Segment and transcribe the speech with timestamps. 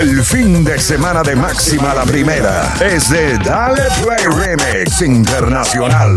[0.00, 6.14] El fin de semana de máxima la primera es de Dale Play Remix Internacional.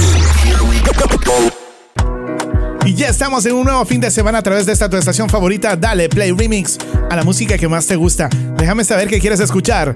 [2.87, 5.27] Y ya estamos en un nuevo fin de semana a través de esta tu estación
[5.27, 5.75] favorita.
[5.75, 6.77] Dale Play Remix
[7.09, 8.29] a la música que más te gusta.
[8.57, 9.93] Déjame saber qué quieres escuchar.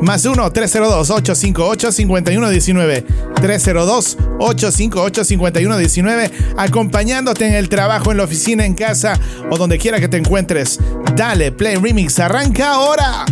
[0.00, 3.04] Más 1-302-858-5119.
[3.36, 6.30] 302-858-5119.
[6.56, 9.12] Acompañándote en el trabajo, en la oficina, en casa
[9.48, 10.80] o donde quiera que te encuentres.
[11.14, 12.18] Dale Play Remix.
[12.18, 13.24] Arranca ahora.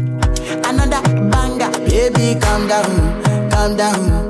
[0.68, 1.68] Another banger.
[1.80, 2.84] Baby, calm down,
[3.50, 4.29] calm down.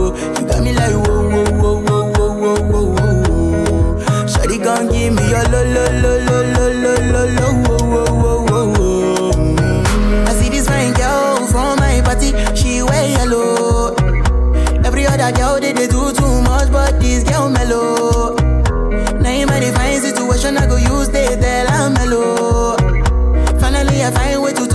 [5.51, 9.31] Lo, lo, lo, lo, lo, lo, lo, lo, oh, oh, oh, oh.
[9.35, 10.27] Mm.
[10.27, 13.93] I see this fine girl from my party, she wear yellow.
[14.85, 18.35] Every other girl they, they do too much, but this girl mellow.
[19.19, 22.77] Now in my divine situation, I go use they tell I'm mellow.
[23.59, 24.65] Finally, I find way to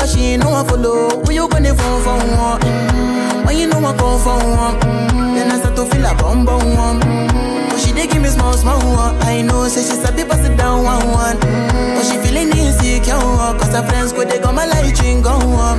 [0.00, 1.22] but she ain't no one follow.
[1.24, 2.60] When you gonna phone for one?
[2.60, 3.46] Mm-hmm.
[3.46, 4.74] When you know I come for one?
[4.80, 5.34] Mm-hmm.
[5.36, 6.98] Then I start to feel a bum bum one.
[7.00, 7.68] Mm-hmm.
[7.70, 9.14] But she dey give me small small one.
[9.22, 11.36] I know, say she to pass it down one one.
[11.38, 11.94] Mm-hmm.
[11.94, 13.18] But she feeling insecure,
[13.58, 15.78] cause her friends go they go my light ring go on.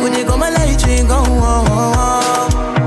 [0.00, 2.77] Go they go my light ring go on.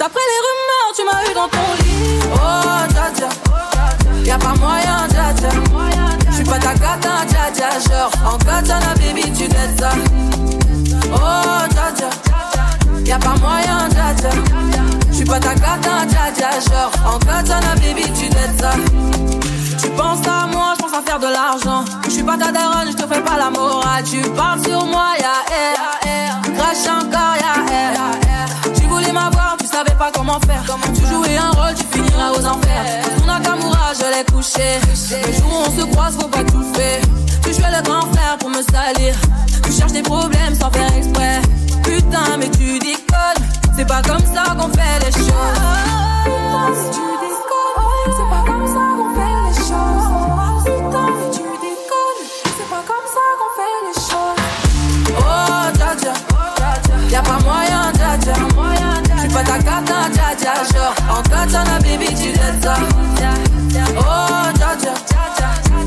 [0.00, 2.20] D'après les rumeurs, tu m'as eu dans ton lit.
[2.32, 2.38] Oh,
[2.94, 3.28] dja.
[4.24, 5.50] Y'a pas moyen, dja dja.
[6.30, 7.68] J'suis pas ta cata, dja dja.
[7.86, 9.90] Genre, en katana, baby, tu dettes ça.
[11.12, 12.08] Oh, dja dja.
[13.04, 14.30] Y'a pas moyen, dja dja.
[15.12, 16.50] J'suis pas ta cata, dja dja.
[16.70, 18.70] Genre, en katana, baby, tu dettes ça.
[19.82, 21.84] Tu penses à moi, je pense à faire de l'argent.
[22.06, 24.02] Je suis pas ta daronne, je te fais pas la morale.
[24.10, 26.40] Tu parles sur moi, y'a air.
[26.56, 27.39] Crash encore, y'a air.
[29.84, 30.62] Savais pas comment faire.
[30.94, 32.84] Tu jouais un rôle, tu finiras aux enfers.
[33.18, 34.78] Ton Nakamura, je l'ai couché.
[35.26, 37.00] Le jour où on se croise, faut pas tout faire.
[37.42, 39.14] Tu jouais le grand frère pour me salir.
[39.64, 41.40] Tu cherches des problèmes sans faire exprès.
[41.82, 43.42] Putain, mais tu déconnes.
[43.76, 45.60] C'est pas comme ça qu'on fait les choses.
[46.24, 48.10] Putain, mais tu déconnes.
[48.16, 50.08] C'est pas comme ça qu'on fait les choses.
[50.64, 52.22] Putain, mais tu déconnes.
[52.56, 54.40] C'est pas comme ça qu'on fait les choses.
[55.18, 56.12] Oh, dja.
[57.10, 57.80] Y'a pas moyen.
[58.20, 58.49] J'suis
[59.40, 60.54] pas ta cata, dja dja.
[60.72, 62.74] Genre, en katana, baby, tu dettes ça.
[63.96, 64.94] Oh, dja dja.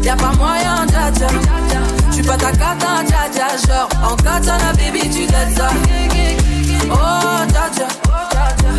[0.04, 1.28] Y'a pas moyen, dja dja.
[2.12, 3.48] J'suis pas ta cata, dja dja.
[3.68, 5.70] Genre, en katana, baby, tu dettes ça.
[6.92, 7.88] Oh, dja dja.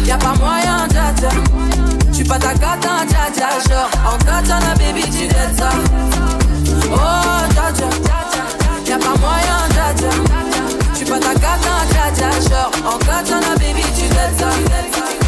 [0.07, 1.29] Y'a pas moyen, dja dja.
[2.12, 3.49] J'suis pas ta cata, dja dja.
[3.69, 5.71] Genre, en katana, baby, tu dettes ça.
[6.93, 6.99] Oh,
[7.51, 7.89] dja dja.
[8.87, 10.53] Y'a pas moyen, dja dja.
[10.94, 11.75] J'suis pas ta cata.
[12.49, 14.06] Genre, en katana, baby, tu
[14.38, 14.50] ça.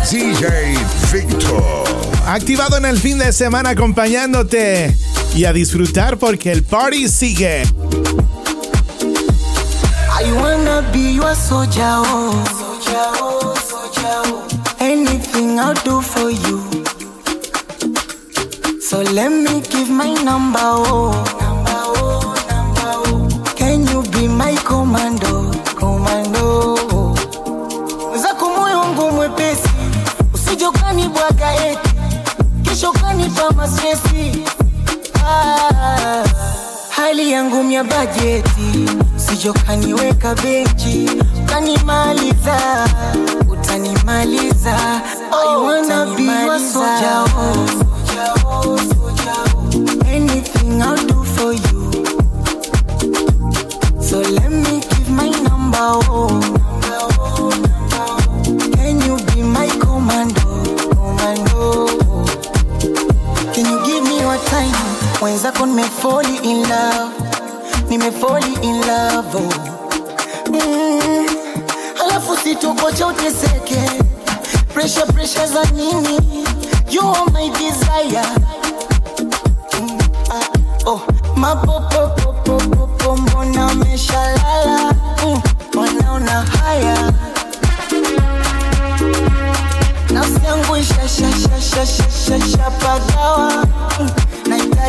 [0.09, 0.79] DJ
[1.13, 1.85] Victor.
[2.29, 4.95] Activado en el fin de semana acompañándote
[5.35, 7.63] y a disfrutar porque el party sigue.
[10.19, 12.33] I wanna be your soldier, oh.
[12.47, 14.47] Soldier, oh, soldier, oh.
[14.81, 16.63] Anything I'll do for you.
[18.81, 21.13] So let me give my number, oh.
[21.41, 23.55] Number, oh, number, oh.
[23.57, 25.36] Can you be my commando?
[36.91, 41.11] hali yangu mya bajeti, sijokaniweka benchi,
[41.45, 42.89] utanimaliza,
[43.51, 44.77] utanimaliza,
[45.33, 46.73] oh, utanimaliza.
[46.73, 48.77] Soja, oh.
[50.09, 51.93] Anything I'll do for you,
[54.03, 55.79] so let me give my number.
[56.09, 56.41] Oh.
[65.21, 67.13] Fall in love
[67.89, 69.51] nimefoli in love oh.
[70.51, 71.27] mm.
[72.45, 73.91] sitokocha uteseke
[74.75, 76.45] pressure pressure za nini
[76.91, 78.23] you are my desire
[79.81, 79.99] mm.
[80.31, 80.49] ah,
[80.87, 81.01] oh.
[81.37, 84.93] mapopopopopopo mbona umeshalala
[85.27, 85.41] mm.
[85.77, 87.13] wanaona haya
[90.11, 93.67] nafsi yangu ishashashashashashapagawa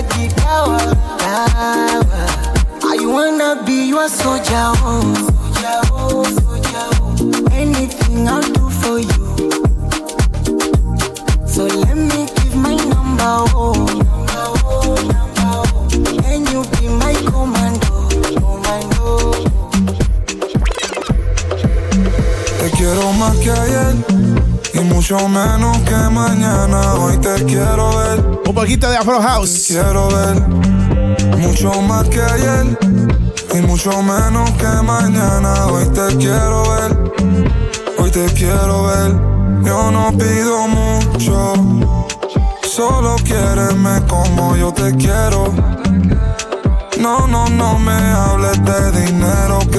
[0.02, 0.82] nahitaji dawa
[1.20, 2.28] dawa
[2.90, 5.14] I wanna be your soldier, oh.
[5.14, 7.52] soldier, oh, soldier, oh.
[7.52, 9.26] Anything I'll do for you.
[11.48, 13.74] So let me give my number, oh.
[13.74, 16.26] Number, oh, number, oh.
[16.26, 18.10] And you be my commando,
[18.40, 19.32] commando.
[22.60, 23.96] Te quiero más que ayer
[24.78, 26.94] y mucho menos que mañana.
[26.96, 29.66] Hoy te quiero ver, Un poquito de Afro House.
[29.68, 30.48] quiero ver.
[31.38, 32.78] Mucho más que ayer
[33.54, 35.68] y mucho menos que mañana.
[35.68, 37.14] Hoy te quiero ver,
[37.98, 39.12] hoy te quiero ver.
[39.64, 41.54] Yo no pido mucho,
[42.64, 45.54] solo quiéreme como yo te quiero.
[47.00, 49.60] No, no, no me hables de dinero,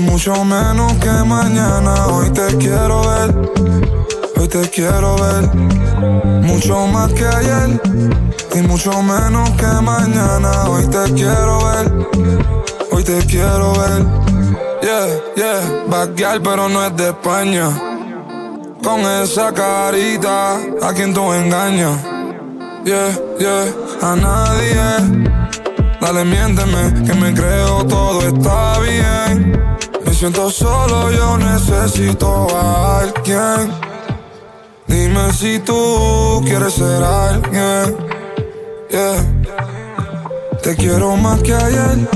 [0.00, 2.06] mucho menos que mañana.
[2.06, 3.34] Hoy te quiero ver,
[4.36, 5.54] hoy te quiero ver.
[6.42, 7.80] Mucho más que ayer
[8.54, 10.68] y mucho menos que mañana.
[10.68, 11.92] Hoy te quiero ver,
[12.90, 14.06] hoy te quiero ver.
[14.82, 15.06] Yeah,
[15.36, 17.68] yeah, backyard pero no es de España.
[18.82, 21.98] Con esa carita, a quien tú engañas.
[22.84, 23.64] Yeah, yeah,
[24.00, 25.40] a nadie.
[26.00, 29.78] Dale, miénteme, que me creo todo está bien.
[30.20, 33.72] Siento solo, yo necesito a alguien.
[34.86, 37.96] Dime si tú quieres ser alguien.
[38.90, 39.16] Yeah.
[40.62, 42.06] Te quiero más que ayer.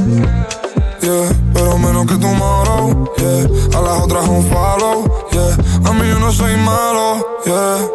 [1.00, 1.32] Yeah.
[1.54, 3.10] Pero menos que tomorrow.
[3.16, 3.78] Yeah.
[3.78, 5.28] A las otras un follow.
[5.32, 5.88] Yeah.
[5.88, 7.26] A mí yo no soy malo.
[7.46, 7.88] Yeah.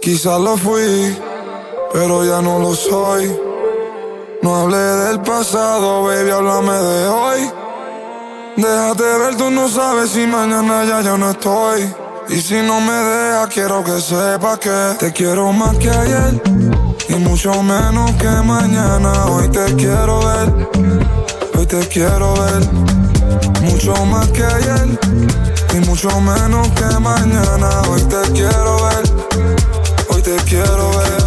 [0.00, 1.16] Quizás lo fui,
[1.92, 3.32] pero ya no lo soy.
[4.42, 7.61] No hablé del pasado, baby, háblame de hoy.
[8.56, 11.94] Déjate ver, tú no sabes si mañana ya yo no estoy.
[12.28, 16.42] Y si no me dejas, quiero que sepas que te quiero más que ayer.
[17.08, 19.26] Y mucho menos que mañana.
[19.26, 20.68] Hoy te quiero ver.
[21.58, 22.62] Hoy te quiero ver.
[23.62, 24.98] Mucho más que ayer.
[25.74, 27.82] Y mucho menos que mañana.
[27.88, 29.02] Hoy te quiero ver.
[30.10, 31.22] Hoy te quiero ver.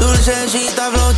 [0.00, 1.09] Dulcecita flow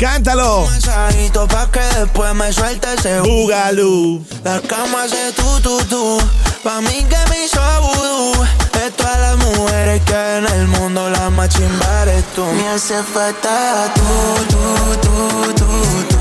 [0.00, 0.66] Cántalo.
[0.70, 4.24] Mensajito pa' que después me suelte ese bu- Bugalú.
[4.44, 6.18] La cama hace tu tu tu,
[6.64, 8.32] pa' mí que me hizo vudú.
[8.72, 12.44] De todas las mujeres que en el mundo la más chimba eres tú.
[12.44, 14.02] Me hace falta tú,
[14.48, 14.62] tú,
[15.02, 15.66] tú, tú,
[16.08, 16.16] tú.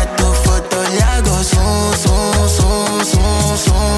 [0.00, 3.97] A tu foto le hago zoom, zoom, zoom, zoom, zoom.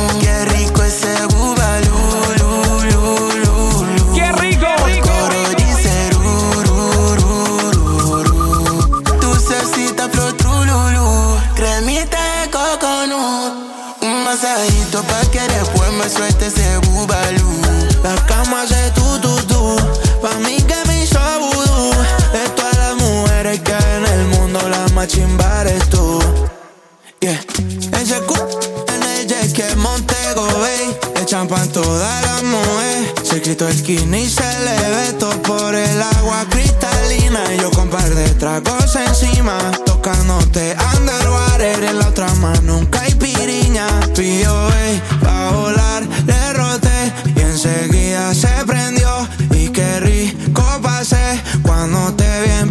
[31.48, 35.74] Bay Le champan toda la mujer Se quitó el skinny y se le ve por
[35.74, 37.40] el agua cristalina.
[37.54, 39.56] Y yo con par de tragos encima
[39.86, 45.24] Tocándote underwater En la otra mano nunca hay piriña P.O.A.
[45.24, 49.26] pa' volar le roté Y enseguida se prendió.
[49.52, 52.70] Y qué rico pasé Cuando te vi en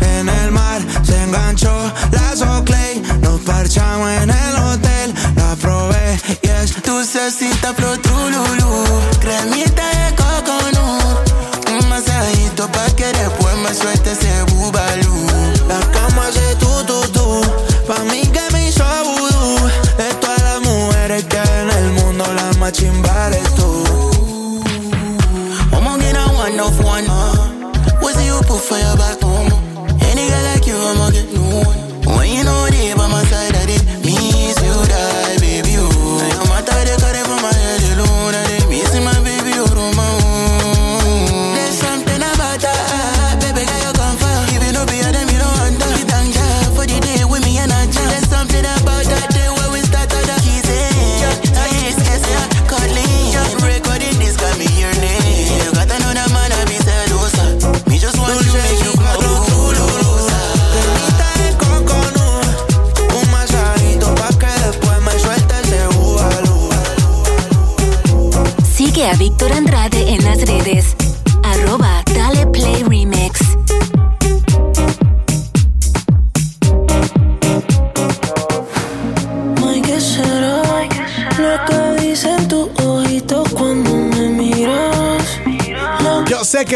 [0.00, 3.02] En el mar se enganchó la Soclay.
[3.20, 3.91] Nos parchamos
[6.80, 8.84] Dulcecita flor trululú,
[9.20, 11.32] cremita de coconut.
[11.68, 15.26] Un masajito pa' que después me suelte ese bubalú.
[15.68, 15.80] La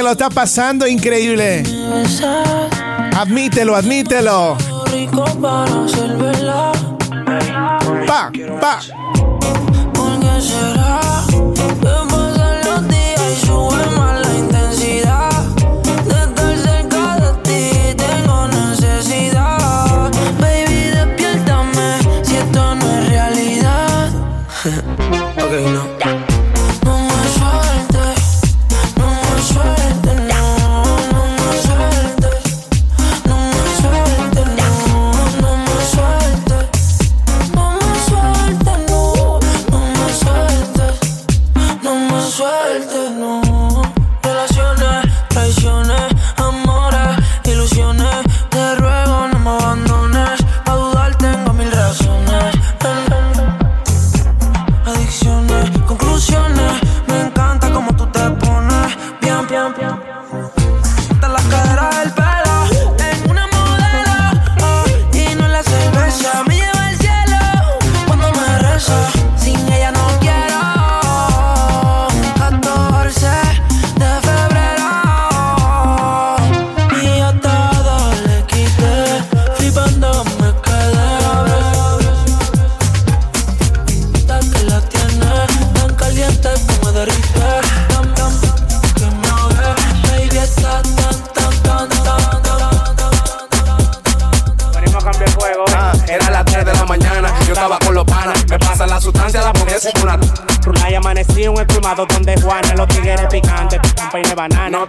[0.06, 1.64] lo está pasando increíble.
[3.16, 4.56] Admítelo, admítelo.
[8.06, 8.80] Pa.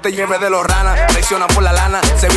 [0.07, 2.29] Te lleves de los ranas, traicionan por la lana, se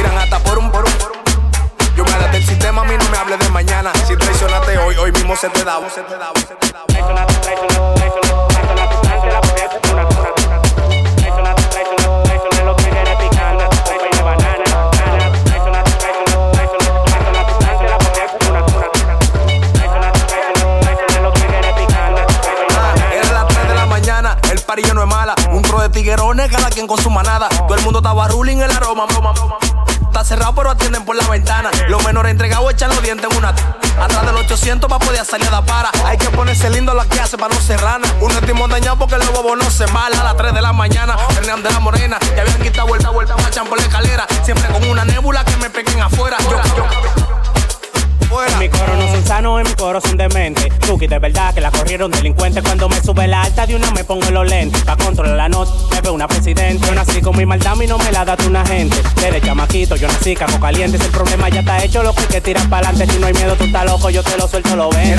[30.10, 31.70] Está cerrado, pero atienden por la ventana.
[31.88, 33.48] Los menores entregados echan los dientes en una.
[33.48, 35.90] Atrás del 800 para poder salir a dar para.
[36.04, 38.06] Hay que ponerse lindo la que hace para no ser rana.
[38.20, 40.20] Un estimo dañado porque el bobo no se mala.
[40.20, 42.18] A las 3 de la mañana, Hernán de la Morena.
[42.34, 44.26] Ya habían quitado vuelta, vuelta, marchan por la escalera.
[44.42, 46.36] Siempre con una nébula que me peguen afuera.
[48.60, 50.68] Mi coro no son sanos, en mi coro son dementes.
[50.80, 52.62] Tuki, de verdad que la corrieron delincuentes.
[52.62, 54.82] Cuando me sube la alta de una me pongo los lentes.
[54.82, 56.86] Pa' controlar la nota, me veo una presidente.
[56.86, 58.96] Yo nací con mi maldad y no me la da tu una gente.
[59.16, 60.98] Desde chamaquito yo nací caco caliente.
[60.98, 63.14] Si el problema ya está hecho, loco, hay que tirar para adelante.
[63.14, 65.18] Si no hay miedo, tú estás loco, yo te lo suelto, lo ven.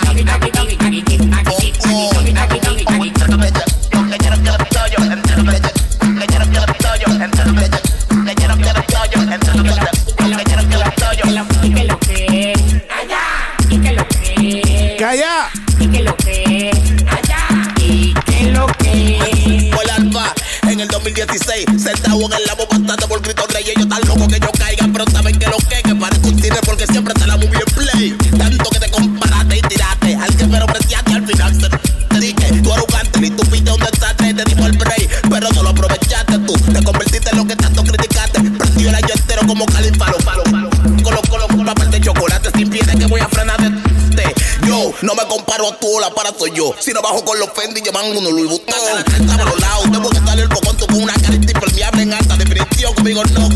[21.31, 23.63] Sentado en el labo bastante por gritos rey.
[23.63, 26.85] Ellos tan locos que yo caigan, pero saben que lo que que parece un porque
[26.87, 28.17] siempre te la movie en play.
[28.37, 30.15] Tanto que te comparaste y tiraste.
[30.15, 32.61] Al que pero preciaste al final se te dije.
[32.61, 34.33] Tú arrogante ni tú piste un desastre.
[34.33, 36.53] Te dimos el break, pero no lo aprovechaste tú.
[36.53, 38.41] Te convertiste en lo que tanto criticaste.
[38.41, 40.69] Prendió el año entero como califalo, palo, palo.
[41.01, 43.67] Colo, colo, con papel de chocolate sin piedra que voy a frenar de.
[43.67, 44.35] Este.
[44.67, 46.75] Yo no me comparo a tú, la para soy yo.
[46.77, 48.75] Si no bajo con los Fendi, llevan unos Louis Vuitton.
[49.21, 49.85] Estaba los lados,
[50.25, 50.49] salir el
[53.01, 53.49] Conmigo no,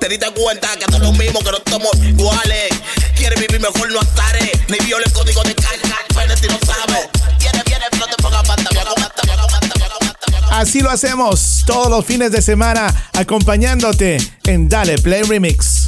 [0.00, 2.70] Te diste cuenta que somos los mismos, que no somos iguales.
[3.14, 4.50] Quieres vivir mejor, no estaré.
[4.68, 7.06] Ni viole el código de carga, pero si no sabes.
[7.38, 8.70] Viene, viene, no te pongas pata.
[10.52, 15.84] Así lo hacemos todos los fines de semana, acompañándote en Dale Play Remix.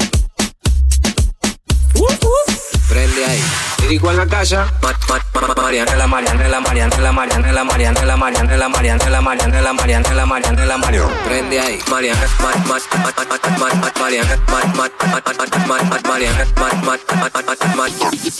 [3.88, 3.96] Prende ahí.
[3.96, 4.66] Dirico en la casa.
[4.82, 11.08] Ma- ma- ma- Marianela, Marianela, Marianela, Marianela, Marianela, Marianela, Marianela, Marianela, Marianela, Marianela, Mario.
[11.24, 11.78] Prende ahí.
[11.90, 15.82] Mariana, ma- ma- ma- ma- ma- ma- ma- Mariana, ma- ma- ma- ma- ma- ma-
[15.82, 17.86] ma- Mariana, ma- ma- ma- ma- ma- ma-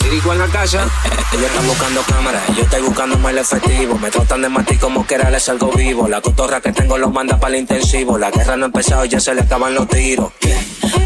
[0.03, 0.87] Dirico en la casa.
[1.33, 3.97] Ellos están buscando cámaras, yo estoy buscando más efectivo.
[3.97, 6.07] Me tratan de matar como que era les salgo vivo.
[6.07, 8.17] La cotorra que tengo los manda para el intensivo.
[8.17, 10.31] La guerra no ha empezado, ya se le acaban los tiros.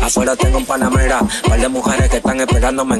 [0.02, 3.00] Afuera tengo un panamera, par de mujeres que están esperándome.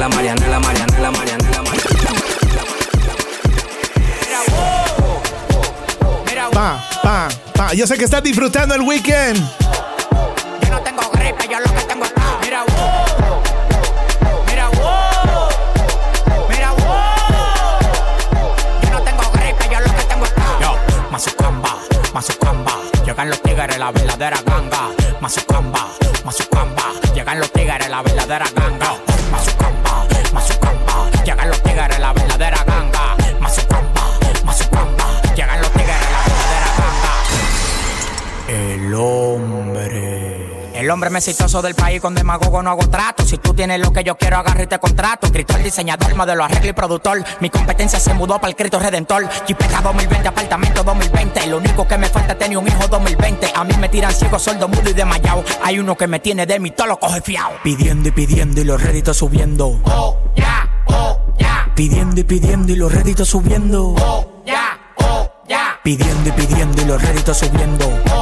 [0.09, 2.11] Marianela, Marianela, Marianela, Marianela.
[6.51, 7.73] Pa, pa, pa.
[7.73, 9.37] Yo sé que estás disfrutando el weekend.
[10.63, 12.39] Yo no tengo gripe, yo lo que tengo es pa.
[12.41, 13.41] Mira, wow.
[14.47, 15.49] Mira, wow.
[16.49, 17.79] Mira, wow.
[18.83, 20.57] Yo no tengo gripe, yo lo que tengo es pa.
[20.61, 20.77] Yo,
[21.09, 21.77] Mazucamba,
[22.13, 22.73] Mazucamba.
[23.05, 24.89] Llegan los tigres, la verdadera ganga.
[25.21, 25.87] Mazucamba,
[26.25, 26.91] Mazucamba.
[27.15, 28.95] Llegan los tigres, la verdadera ganga.
[29.31, 31.09] Mazucamba, Mazucamba.
[31.23, 33.15] Llegan los tigres, la verdadera ganga.
[33.39, 34.01] Mazucamba,
[34.43, 35.21] Mazucamba.
[35.35, 37.13] Llegan los tigres, la verdadera ganga.
[38.47, 39.70] El hombre.
[40.81, 43.23] El hombre más exitoso del país con demagogo no hago trato.
[43.23, 45.27] Si tú tienes lo que yo quiero, agarro y te contrato.
[45.27, 47.23] Escritor, diseñador, modelo, arreglo y productor.
[47.39, 49.29] Mi competencia se mudó para el Cristo Redentor.
[49.45, 51.45] Jipeta 2020, apartamento 2020.
[51.45, 53.51] Lo único que me falta es tener un hijo 2020.
[53.53, 55.43] A mí me tiran ciego, sordo, mudo y desmayado.
[55.61, 57.51] Hay uno que me tiene de mí, todo lo coge fiao.
[57.63, 59.79] Pidiendo y pidiendo y los réditos subiendo.
[59.83, 61.71] Oh, ya, oh, ya.
[61.75, 63.93] Pidiendo y pidiendo y los réditos subiendo.
[63.99, 65.79] Oh, ya, oh, ya.
[65.83, 67.87] Pidiendo y pidiendo y los réditos subiendo.
[68.15, 68.20] Oh.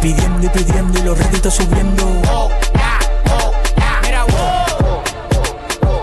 [0.00, 2.04] Pidiendo y pidiendo y los réditos subiendo.
[2.30, 2.98] Oh, ya,
[3.32, 4.00] oh, ya.
[4.02, 5.02] Mira, wow.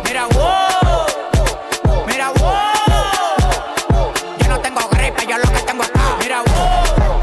[0.04, 1.06] Mira, wow.
[2.06, 2.54] Mira, wow.
[4.38, 5.90] Yo no tengo gripe, yo lo que tengo es.
[6.20, 7.22] Mira, wow.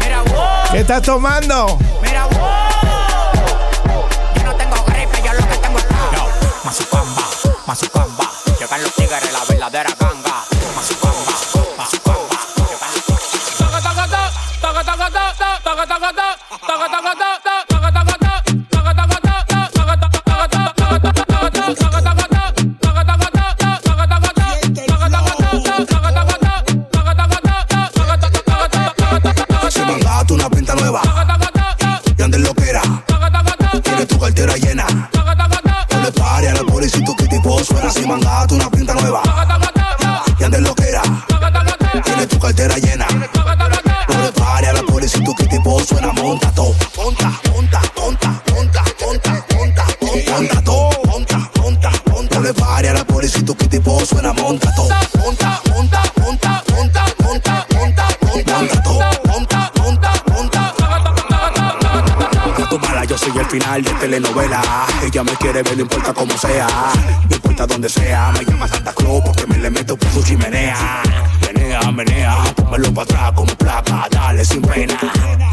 [0.00, 0.72] Mira, wow.
[0.72, 1.78] ¿Qué estás tomando?
[2.02, 3.32] Mira, wow.
[4.34, 6.10] Yo no tengo gripe, yo lo que tengo es pa.
[6.14, 6.28] Yo,
[6.64, 7.22] Mazucamba,
[7.66, 8.30] Mazucamba.
[8.58, 10.09] Llegan los tigres, la verdadera ganga.
[54.50, 54.88] Monta todo.
[55.22, 58.82] Monta, monta, monta, monta, monta, monta, monta.
[58.82, 58.98] Todo.
[59.28, 60.74] Monta, monta, monta.
[62.82, 64.60] Mala, yo soy el final de telenovela.
[65.04, 66.66] Ella me quiere ver, no importa cómo sea.
[67.28, 68.32] No importa donde sea.
[68.32, 71.04] Me llama Santa Claus porque me le meto por su chimenea.
[71.46, 74.08] Menea, menea, pónmelo para atrás como placa.
[74.10, 74.98] Dale sin pena.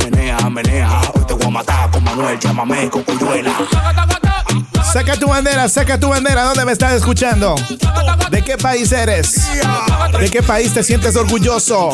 [0.05, 2.39] Menea, menea, hoy te voy a matar con Manuel.
[2.39, 3.53] Llámame con cuyuela.
[4.91, 6.43] Saca tu bandera, saca tu bandera.
[6.43, 7.55] ¿Dónde me estás escuchando?
[8.31, 9.35] ¿De qué país eres?
[10.19, 11.89] ¿De qué país te sientes orgulloso?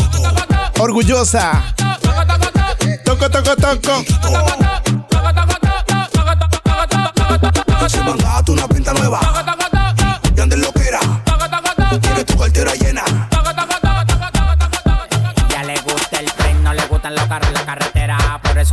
[0.80, 1.64] Orgullosa.
[3.04, 4.04] Toco, toco, toco.
[7.88, 9.53] Se una pinta nueva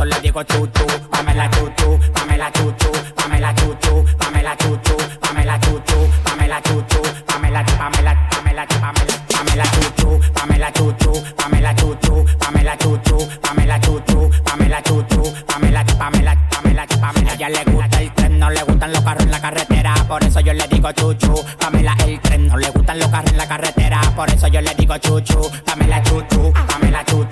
[0.01, 0.85] eso le digo chuchu.
[1.11, 8.65] Pamela chuchu, Pamela chuchu, Pamela chuchu, Pamela chuchu, Pamela chuchu, Pamela chuchu, Pamela, Pamela, Pamela,
[8.67, 16.35] Pamela, Pamela chuchu, Pamela chuchu, Pamela chuchu, Pamela chuchu, Pamela chuchu, Pamela chuchu, Pamela, Pamela,
[16.49, 17.35] Pamela, Pamela.
[17.35, 20.39] Ya le gusta el tren, no le gustan los carros en la carretera, por eso
[20.39, 21.33] yo le digo chuchu.
[21.59, 24.73] Pamela el tren, no le gustan los carros en la carretera, por eso yo le
[24.75, 25.51] digo chuchu.
[25.65, 27.30] Pamela chuchu, Pamela chuchu,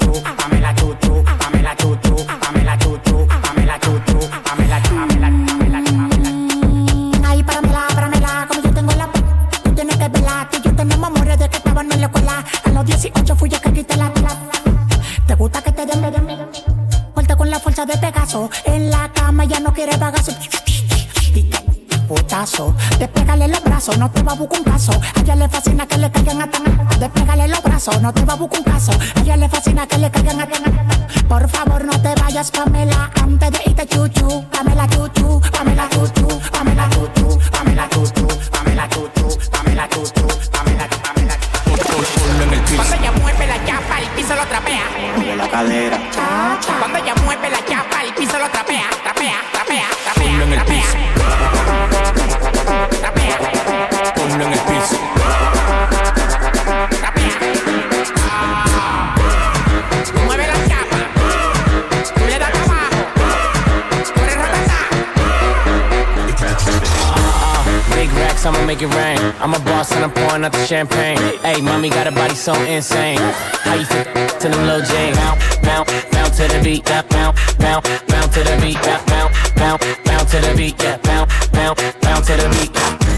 [12.90, 14.12] 18 fui yo que quité la.
[15.28, 16.02] ¿Te gusta que te den?
[17.14, 18.50] Fuerte con la fuerza de Pegaso.
[18.66, 20.32] En la cama ya no quiere bagazo.
[22.08, 24.92] Putazo, despégale los brazos, no te va a buscar un caso.
[24.92, 26.64] A ella le fascina que le caigan a tan.
[27.00, 28.92] Despégale los brazos, no te va a buscar un caso.
[28.92, 30.64] A ella le fascina que le caigan a tan.
[31.28, 34.44] Por favor, no te vayas, Pamela, antes de irte chuchu.
[34.52, 41.19] Pamela chuchu, Pamela chuchu, Pamela chuchu, Pamela chuchu, Pamela chuchu, Pamela chuchu, Pamela, Pamela.
[42.76, 44.84] Cuando ella mueve la chapa, el piso lo trapea.
[45.36, 46.00] la cadera.
[46.80, 49.19] Cuando ella mueve la chapa, el piso lo trapea, trapea,
[68.50, 69.20] I'ma make it rain.
[69.40, 71.20] I'm a boss and I'm pouring out the champagne.
[71.44, 73.20] Hey, mommy got a body so insane.
[73.20, 74.08] How you fit
[74.42, 75.14] to them little Jane?
[75.14, 76.84] Bounce, bounce, bounce to the beat.
[76.86, 78.82] Bounce, bounce, bounce to the beat.
[78.82, 80.82] Bounce, bounce, bounce to the beat.
[80.82, 82.72] Yeah, bounce, bounce, bounce to the beat.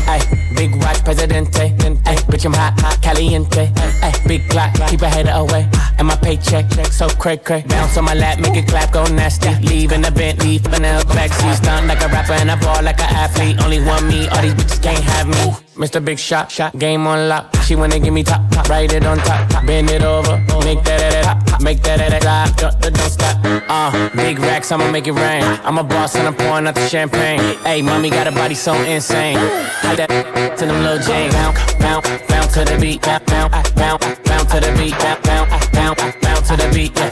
[0.10, 0.22] Hey,
[0.56, 1.62] big watch, presidente.
[1.62, 1.96] Eh?
[2.06, 3.72] Hey, bitch, I'm hot, hot, caliente.
[4.02, 5.70] Hey, big clock, keep a hater away.
[5.98, 7.64] And my paycheck, so cray cray.
[7.68, 9.54] Bounce on my lap, make it clap, go nasty.
[9.68, 11.56] Leave in the Bentley, Vanilla backseat.
[11.58, 13.62] Stunt like a rapper and I ball like an athlete.
[13.64, 15.71] Only one me, all these bitches can't have me.
[15.82, 16.00] Mr.
[16.06, 17.56] Big Shot, shot, game on lock.
[17.66, 19.66] She wanna give me top, top, write it on top, top.
[19.66, 23.36] bend it over, make that that that, pop, make that that drop, don't, don't, stop.
[23.68, 25.44] Uh, big racks, I'ma make it rain.
[25.64, 27.40] I'm a boss and I'm pouring out the champagne.
[27.66, 29.38] Hey, mommy got a body so insane.
[29.82, 31.32] How that to them little Jane.
[31.32, 33.02] Bounce, bounce, bounce to the beat.
[33.02, 34.94] Bounce, bounce, bounce, bounce to the beat.
[35.00, 36.96] Bounce, bounce, bounce, to the beat.
[36.96, 37.12] Yeah,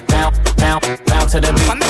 [0.57, 1.88] bounce, bounce to the beat.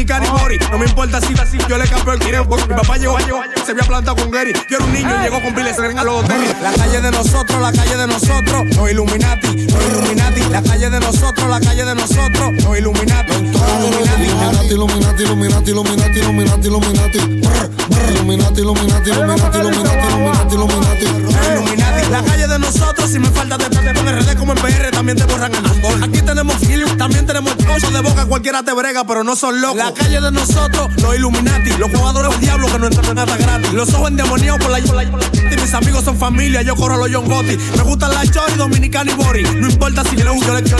[0.00, 2.48] Dominic No me importa si así yo le campeón el quireo.
[2.48, 3.16] Porque mi papá llegó,
[3.64, 4.52] se había plantado con Gary.
[4.68, 6.52] Yo era un niño y llegó con piles se a los tenis.
[6.60, 8.64] La calle de nosotros, la calle de nosotros.
[8.74, 10.40] No Illuminati, no Illuminati.
[10.50, 12.52] La calle de nosotros, la calle de nosotros.
[12.64, 14.74] No Illuminati, Illuminati.
[14.74, 17.18] Illuminati, Illuminati, Illuminati, Illuminati, Illuminati.
[17.20, 22.10] Illuminati, Illuminati, Illuminati, Illuminati, Illuminati, Illuminati.
[22.10, 25.24] La calle de nosotros, si me falta de en RD como en PR, también te
[25.24, 25.70] borran el.
[26.02, 29.92] Aquí tenemos feeling, también tenemos cosas de boca, cualquiera te brega, pero no son locos.
[30.00, 33.72] Calle de nosotros, los Illuminati, los jugadores del diablo que no entran en nada gratis.
[33.72, 36.74] Los ojos endemoniados por la, por la, por la- y mis amigos son familia, yo
[36.76, 37.56] corro los John Gotti.
[37.76, 39.42] Me gustan la Chori, Dominicana y Bori.
[39.42, 40.76] No importa si le yo le yo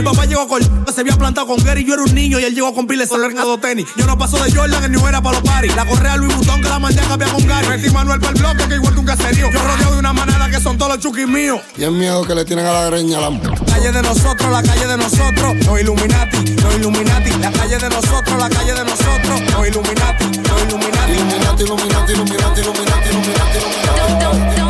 [0.00, 2.54] Mi papá llegó con se había plantado con Gary, yo era un niño y él
[2.54, 3.86] llegó con piles solo tenis.
[3.96, 5.76] Yo no paso de Jordan en New Era para los paris.
[5.76, 7.68] La correa Louis Vuitton que la mandé a cambiar con Gary.
[7.68, 9.50] Metí Manuel para el bloque que igual que un caserío.
[9.52, 11.60] Yo rodeado de una manada que son todos los chuquis míos.
[11.76, 13.20] Y el miedo que le tienen a la greña.
[13.20, 13.28] La...
[13.66, 17.30] Calle de nosotros, la calle de nosotros, no Illuminati, no Illuminati.
[17.38, 21.12] La calle de nosotros, la calle de nosotros, no Illuminati, no Illuminati.
[21.12, 24.69] Illuminati, Illuminati, Illuminati, Illuminati, Illuminati,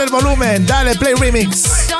[0.00, 1.90] Sube el volumen, dale play remix.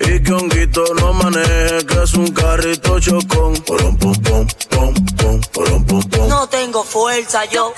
[0.00, 1.84] Y que honguito no maneje,
[2.20, 3.54] un carrito chocón.
[3.66, 6.28] Porom, pom, pom, pom, pom, porom, pom, pom.
[6.28, 7.72] No tengo fuerza, yo.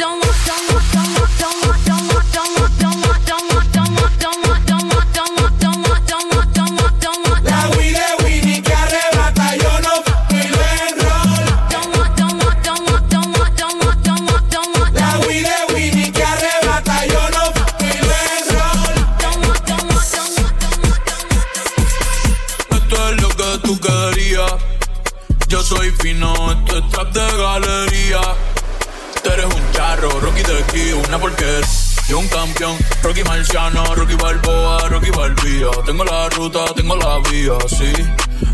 [30.72, 31.60] Una porquería.
[32.08, 32.78] y un campeón.
[33.02, 35.70] Rocky Marciano, Rocky Balboa, Rocky Balbía.
[35.84, 37.92] Tengo la ruta, tengo la vía, sí,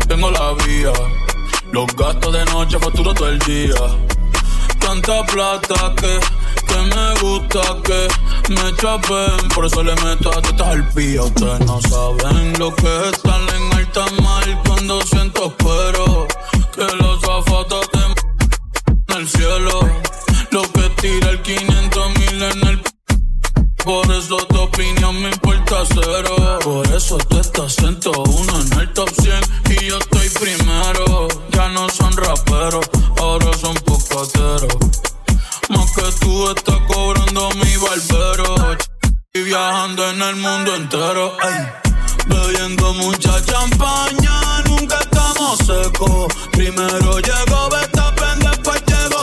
[0.07, 0.91] tengo la vía.
[1.71, 3.75] Los gastos de noche facturo todo el día.
[4.79, 6.19] Tanta plata que,
[6.67, 8.07] que me gusta que
[8.53, 9.49] me chapen.
[9.55, 11.23] Por eso le meto a tetas al pía.
[11.23, 16.27] Ustedes no saben lo que es estar en alta mar cuando siento pero
[16.75, 19.79] que los zapatos te en el cielo.
[20.51, 21.68] Lo que tira el 500
[24.79, 26.59] opinión me importa cero.
[26.63, 29.39] Por eso tú estás 101 en el top 100
[29.71, 31.27] y yo estoy primero.
[31.51, 34.77] Ya no son raperos, ahora son pocateros.
[35.69, 38.77] Más que tú estás cobrando mi barbero.
[39.33, 41.37] Y viajando en el mundo entero.
[42.27, 46.33] Bebiendo mucha champaña, nunca estamos secos.
[46.51, 47.98] Primero llegó llegó.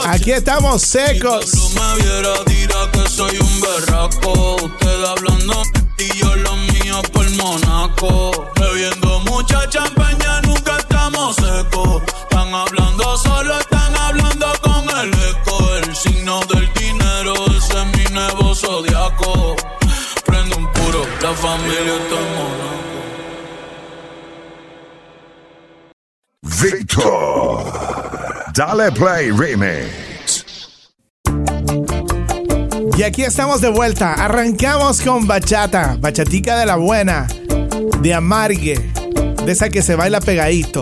[0.09, 1.45] Aquí estamos secos.
[1.49, 4.55] Si tú me viera, dirá que soy un berraco.
[4.55, 5.63] Usted hablando
[5.97, 8.49] y yo lo mío por Monaco.
[8.57, 12.03] Bebiendo mucha champaña, nunca estamos secos.
[12.21, 15.75] Están hablando solo, están hablando con el eco.
[15.83, 19.57] El signo del dinero, ese es mi nuevo zodiaco.
[20.25, 22.77] Prende un puro, la familia está en Monaco.
[26.61, 28.36] Victor.
[28.57, 30.43] Dale Play Remix.
[32.97, 34.13] Y aquí estamos de vuelta.
[34.13, 37.27] Arrancamos con bachata, bachatica de la buena,
[38.01, 38.91] de amargue,
[39.45, 40.81] de esa que se baila pegadito.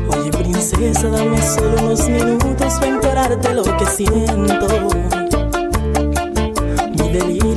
[0.07, 5.08] Oye, princesa, dame solo unos minutos para implorarte lo que siento.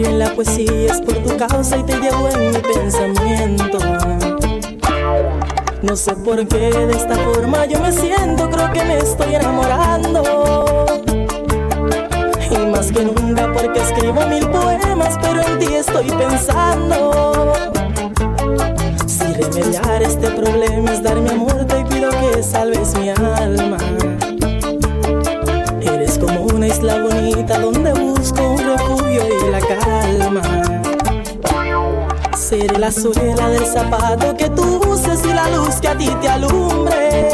[0.05, 3.79] En la poesía es por tu causa y te llevo en mi pensamiento.
[5.81, 11.05] No sé por qué de esta forma yo me siento, creo que me estoy enamorando.
[12.51, 17.53] Y más que nunca porque escribo mil poemas, pero en ti estoy pensando.
[19.07, 23.79] Si remediar este problema es dar mi amor, te pido que salves mi alma.
[25.81, 28.52] Eres como una isla bonita donde busco
[29.47, 30.43] y la calma.
[32.37, 36.29] Seré la suela del zapato que tú uses y la luz que a ti te
[36.29, 37.31] alumbre.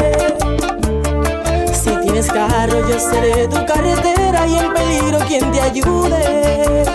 [1.73, 6.85] Si tienes carro, yo seré tu carretera y en peligro quien te ayude.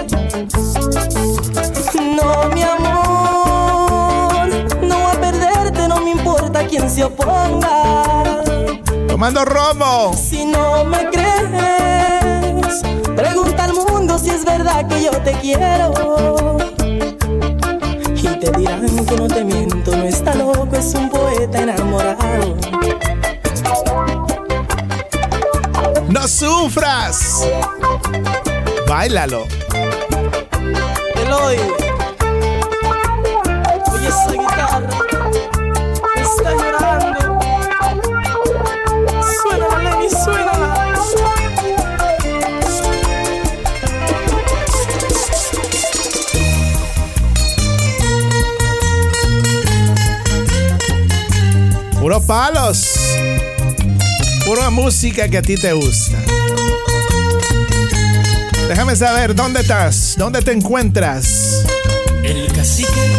[2.16, 4.48] No, mi amor,
[4.82, 8.14] no a perderte, no me importa quién se oponga.
[9.08, 10.14] Tomando romo.
[10.14, 12.23] Si no me crees,
[13.16, 15.92] pregunta al mundo si es verdad que yo te quiero.
[18.16, 22.56] Y te dirán que no te miento, no está loco, es un poeta enamorado.
[26.08, 27.46] No sufras.
[28.88, 29.46] Báilalo.
[31.16, 31.58] Eloy,
[52.26, 52.94] palos.
[54.44, 56.18] Pura música que a ti te gusta.
[58.68, 61.64] Déjame saber dónde estás, dónde te encuentras.
[62.22, 63.10] El cacique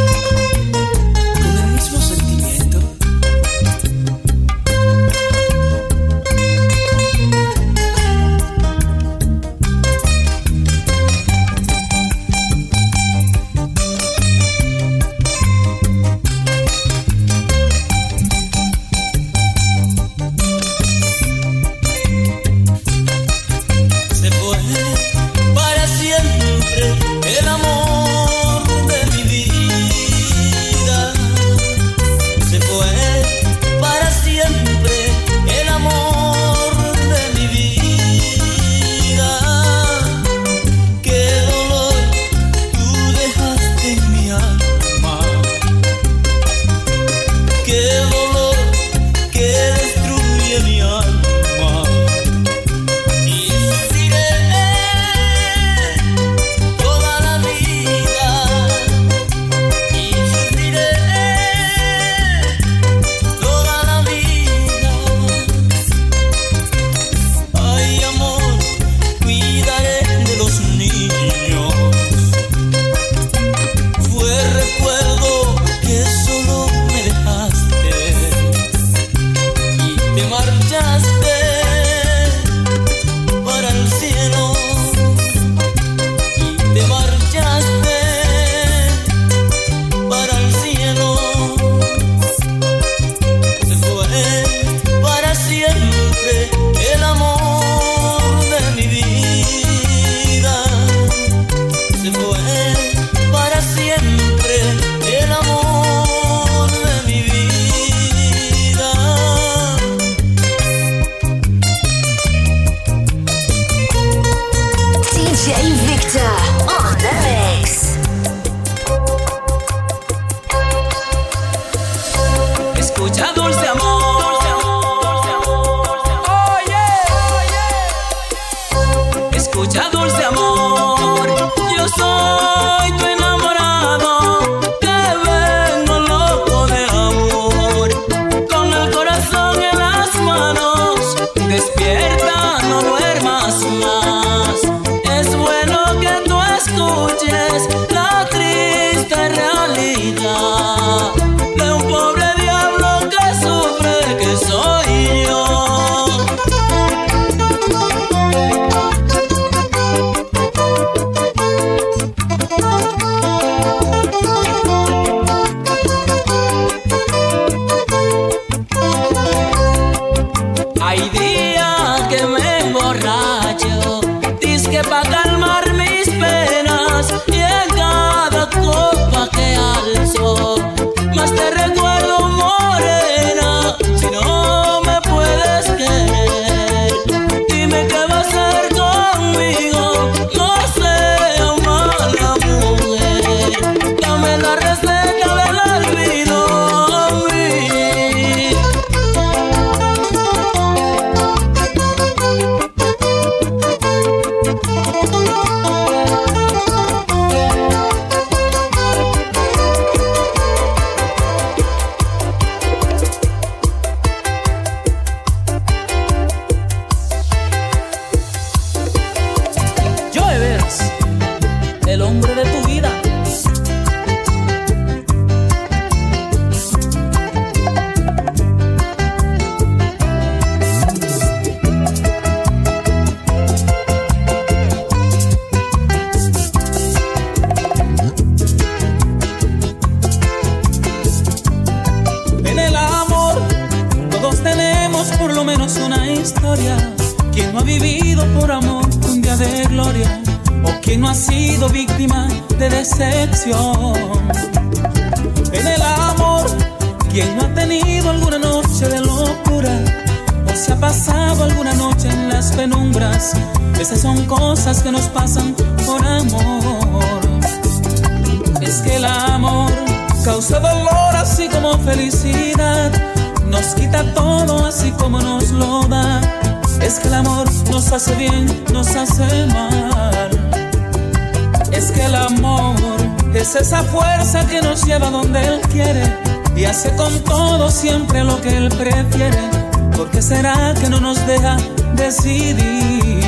[291.96, 293.22] decidir?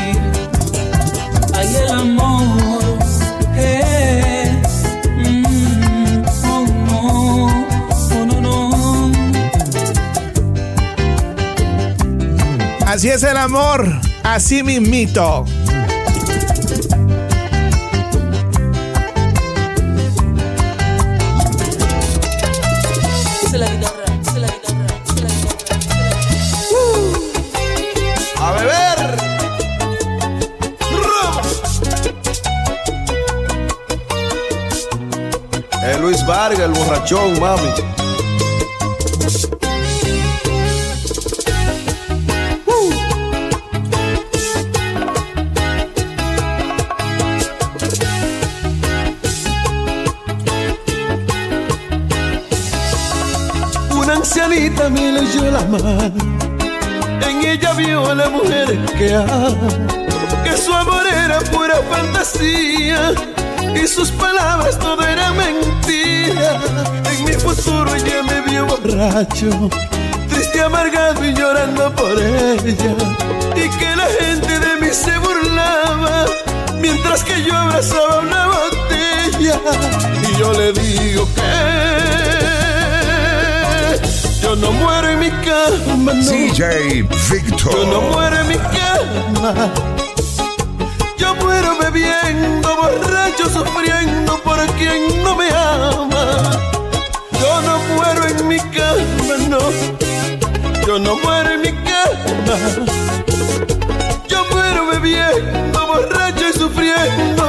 [1.53, 2.97] Ay, el amor
[3.57, 4.84] es.
[5.18, 7.01] mm, oh, no,
[8.11, 9.11] oh, no, no.
[12.86, 15.45] Así es el amor, así mismito.
[36.58, 37.74] Vargas, el borrachón, mami.
[53.91, 56.12] Una ancianita me leyó la mano.
[57.28, 59.53] En ella vio a la mujer que ama.
[60.43, 63.14] Que su amor era pura fantasía.
[63.76, 66.59] Y sus palabras todo era mentira.
[67.11, 69.70] En mi futuro ella me vio borracho.
[70.30, 72.95] Triste, amargado y llorando por ella.
[73.55, 76.26] Y que la gente de mí se burlaba.
[76.80, 79.59] Mientras que yo abrazaba una botella.
[80.30, 81.78] Y yo le digo que
[84.41, 86.32] yo no muero en mi cama, no.
[86.32, 87.74] DJ Victor.
[87.74, 89.97] Yo no muero en mi cama.
[91.90, 96.52] Bebiendo, borracho, sufriendo por quien no me ama.
[97.40, 99.60] Yo no muero en mi cama, no.
[100.86, 102.58] Yo no muero en mi cama.
[104.28, 107.46] Yo muero bebiendo, borracho y sufriendo.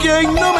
[0.00, 0.57] quien no me ama.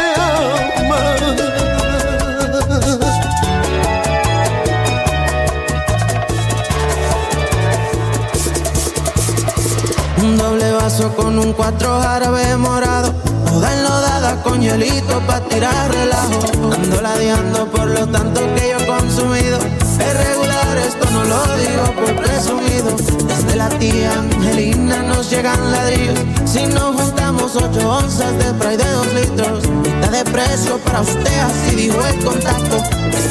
[11.16, 13.12] Con un cuatro jarabe morado.
[13.46, 16.40] Toda enlodada con hielito pa' tirar relajo.
[16.72, 19.58] Ando ladeando por lo tanto que yo he consumido.
[19.58, 22.96] Es regular, esto no lo digo presumido.
[23.26, 26.18] Desde la tía Angelina nos llegan ladrillos.
[26.44, 29.64] Si nos juntamos ocho onzas de spray de dos litros.
[29.84, 32.82] Está de precio para usted, así dijo el contacto.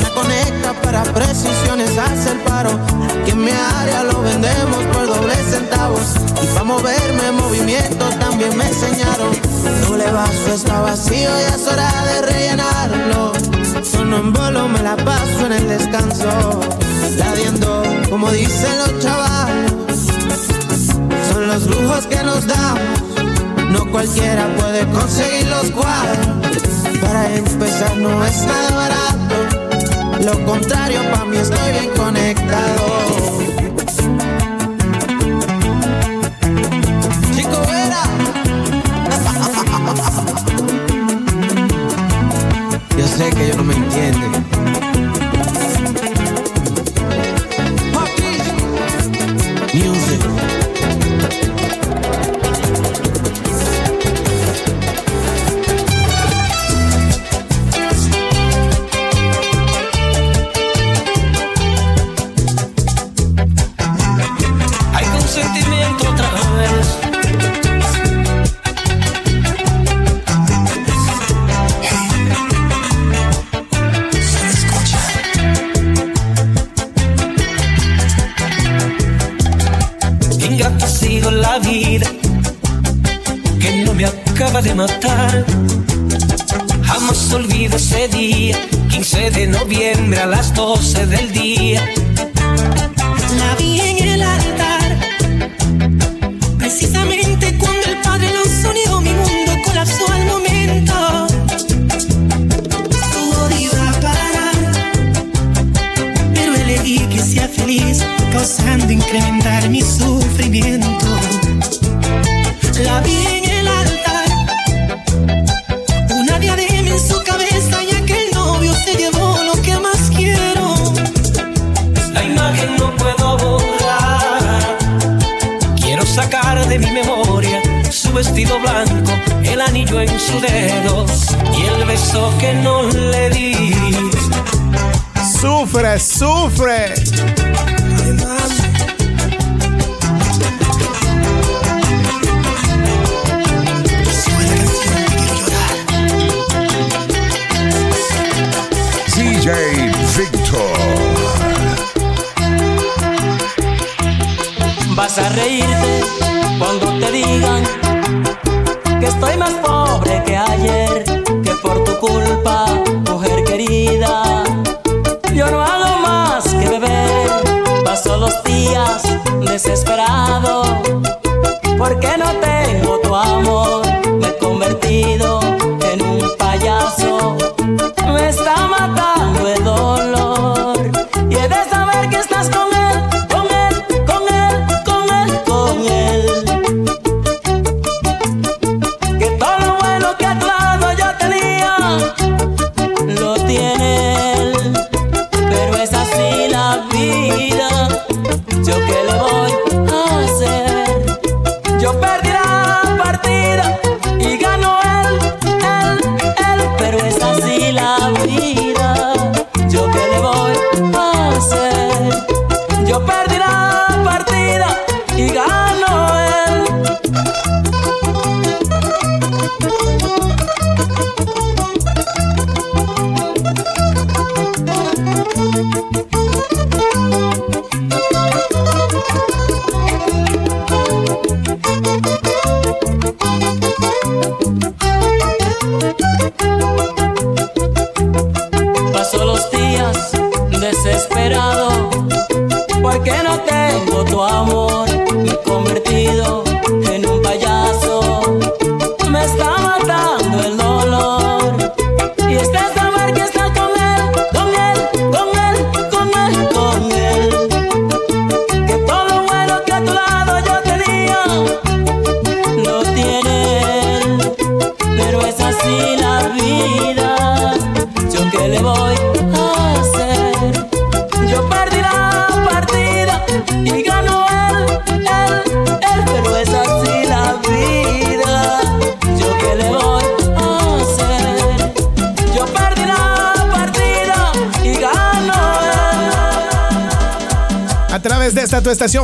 [0.04, 2.72] Me conecta para precisiones, hace el paro.
[3.22, 6.16] Aquí en mi área lo vendemos por doble centavos.
[6.44, 9.32] Y para moverme movimientos también me enseñaron.
[9.88, 13.34] Doble vaso está vacío y es hora de rellenarlo.
[13.84, 16.60] Son en bolo, me la paso en el descanso.
[18.10, 19.72] Como dicen los chavales.
[21.32, 22.82] Son los lujos que nos damos.
[23.70, 26.28] No cualquiera puede conseguir los cuadros.
[27.00, 30.26] Para empezar, no es nada barato.
[30.26, 33.57] Lo contrario, para mí estoy bien conectado.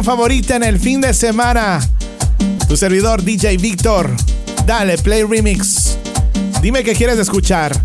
[0.04, 1.80] Favorita en el fin de semana.
[2.68, 4.10] Tu servidor DJ Víctor.
[4.66, 5.98] Dale, play remix.
[6.62, 7.78] Dime qué quieres escuchar.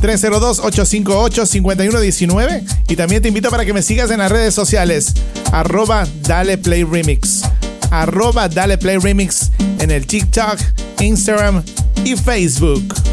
[0.00, 2.64] 302-858-5119.
[2.88, 5.14] Y también te invito para que me sigas en las redes sociales.
[5.52, 7.42] Arroba Dale Play Remix.
[7.90, 10.58] Arroba Dale Play Remix en el TikTok,
[11.00, 11.62] Instagram
[12.04, 13.03] y Facebook.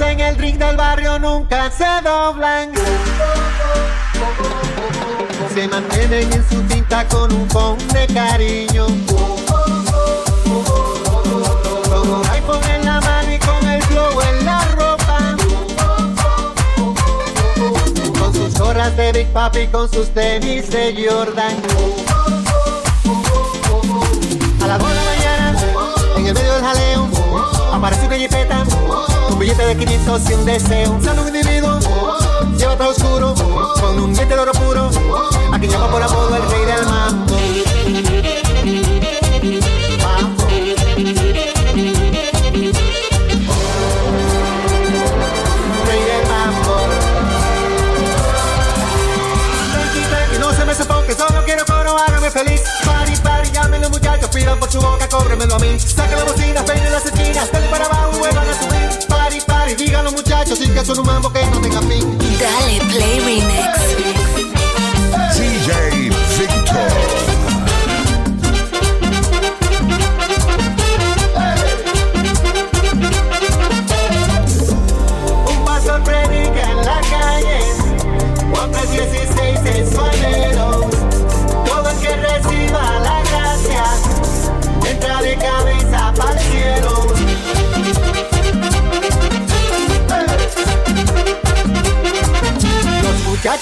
[0.00, 2.72] En el ring del barrio nunca se doblan.
[5.54, 8.86] Se mantienen en su tinta con un pon de cariño.
[11.88, 15.36] Con iPhone en la mano y con el flow en la ropa.
[18.18, 21.56] Con sus gorras de Big Papi, con sus tenis de Jordan.
[24.62, 25.54] A las 2 de la mañana,
[26.16, 27.08] en el medio del jaleo,
[27.72, 28.64] aparece una jipeta,
[29.38, 30.98] un billete de 500 y un deseo.
[31.00, 31.78] Sale un individuo,
[32.56, 33.34] lleva todo oscuro,
[33.80, 34.90] con un diente de oro puro,
[35.52, 37.36] a quien llama por apodo el rey del mambo.
[51.06, 52.62] Que solo quiero coro, hágame feliz.
[53.52, 55.78] Llamen los muchachos, pidan por su boca, cóbremelo a mí.
[55.78, 58.77] Saca la bocina, peine las esquinas, dale para abajo, vuelvan a subir.
[60.48, 62.18] Muchachos, sin que son un mambo que no tenga fin.
[62.38, 63.77] Dale Play Remix.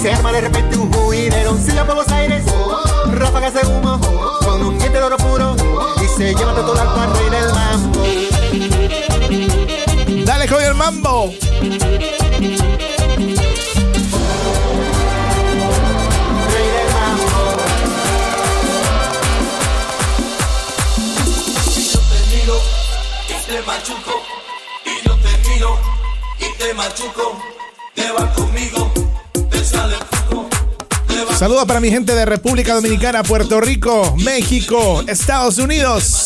[0.00, 1.56] se arma de repente un juidero.
[1.58, 2.42] Silla por los aires,
[3.12, 4.00] ráfagas de humo,
[4.40, 5.54] con un diente de oro puro
[6.02, 8.00] y se lleva de todo al rey del mambo.
[10.24, 11.34] Dale con el mambo.
[11.60, 11.78] Rey
[16.76, 17.30] del mambo.
[23.46, 24.22] te machuco.
[24.86, 25.78] Y yo te miro
[26.38, 27.36] y te machuco.
[27.94, 28.89] Te vas conmigo.
[31.40, 36.19] Saludos para mi gente de República Dominicana, Puerto Rico, México, Estados Unidos.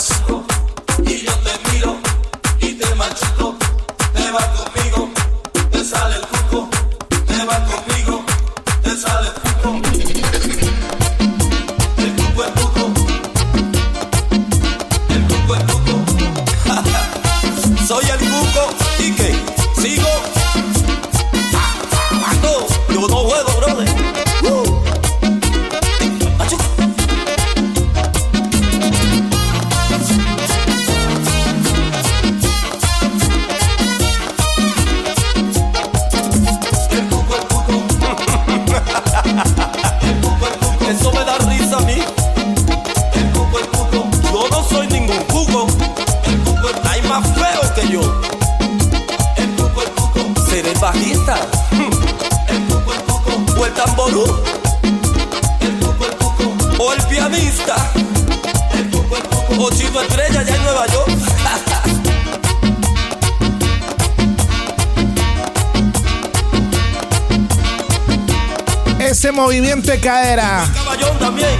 [69.45, 70.67] Movimiento de cadera.
[70.73, 71.51] Caballón también,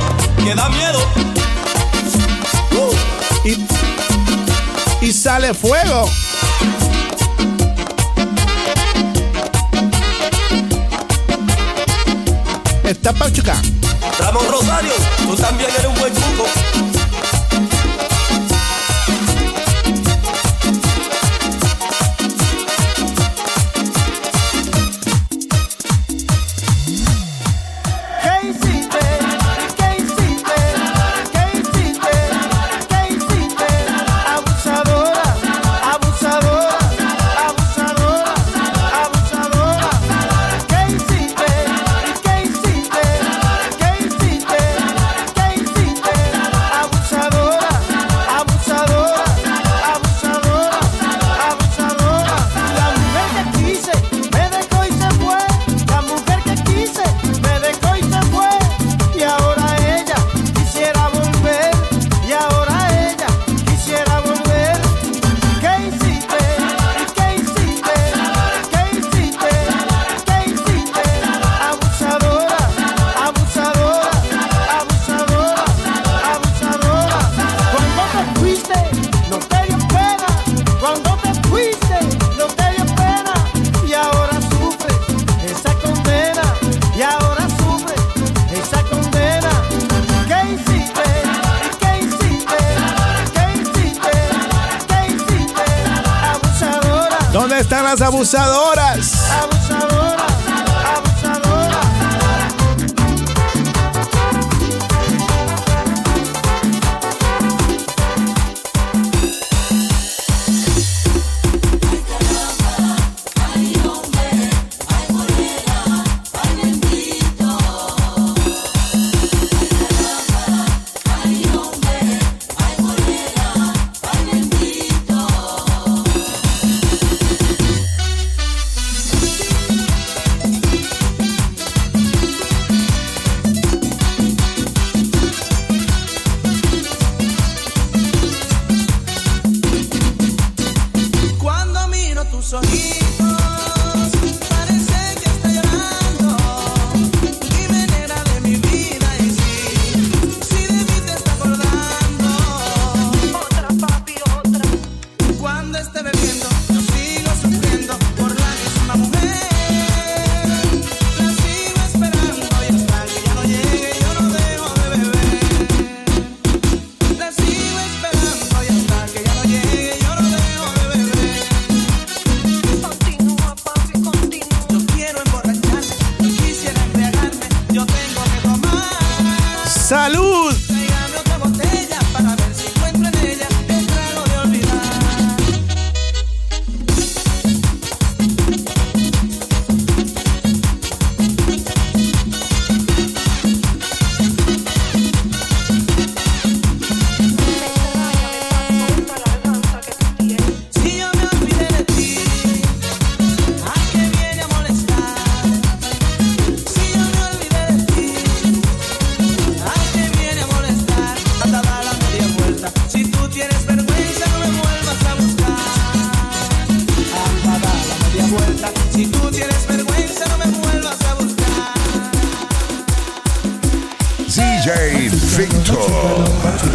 [0.43, 0.99] que da miedo.
[3.45, 6.09] Y, y sale fuego.
[12.85, 13.61] Está Pachuca.
[14.19, 14.93] Ramón Rosario,
[15.27, 16.94] tú también eres un buen cuco.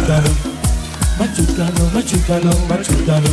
[0.00, 0.32] machucalo,
[1.18, 3.30] machucalo, machucalo, machucalo.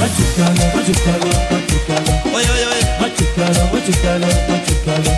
[0.00, 2.12] Machucalo, machucalo, machucalo.
[2.34, 2.84] Oye, oye, oye.
[3.00, 5.12] Machucalo, machucalo, machucalo.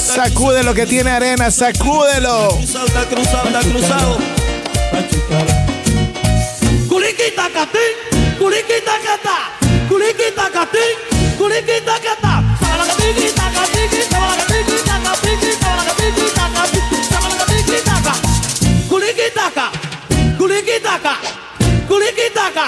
[0.00, 2.58] Sacude lo que tiene arena, sacúdelo.
[6.88, 7.92] Curiquita catín,
[8.38, 9.38] curiquita catá,
[9.88, 14.53] curiquita catín, curiquita catá, para la curiquita catín, para la
[19.34, 19.72] Culiquitaca,
[20.38, 21.18] culiquitaca,
[21.88, 22.66] culiquitaca,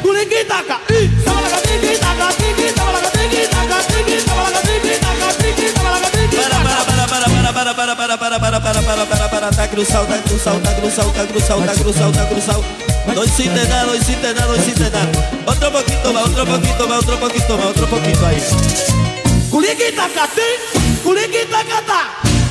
[0.00, 0.80] culiquitaca.
[0.88, 6.58] Y sabalagatiquita catiqui, sabalagatiquita catiqui, sabalagatiquita catiqui, sabalagatiquita ca.
[6.64, 10.56] Para, para, para, para, para, para, para, para, para, para, para, está cruzado, está cruzado,
[10.56, 12.64] está cruzado, está cruzado, está cruzado, está cruzado.
[13.14, 15.06] No hiciste nada, no hiciste nada, no hiciste nada.
[15.44, 18.42] Otro poquito más, otro poquito más, otro poquito más, otro poquito ahí.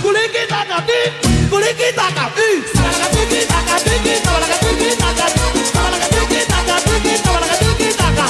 [0.02, 1.00] Kuliki taka di,
[1.50, 2.48] kuliki taka di.
[2.74, 5.26] Taka tiki taka tiki, taka tiki taka,
[5.76, 8.26] taka tiki taka tiki, taka tiki taka.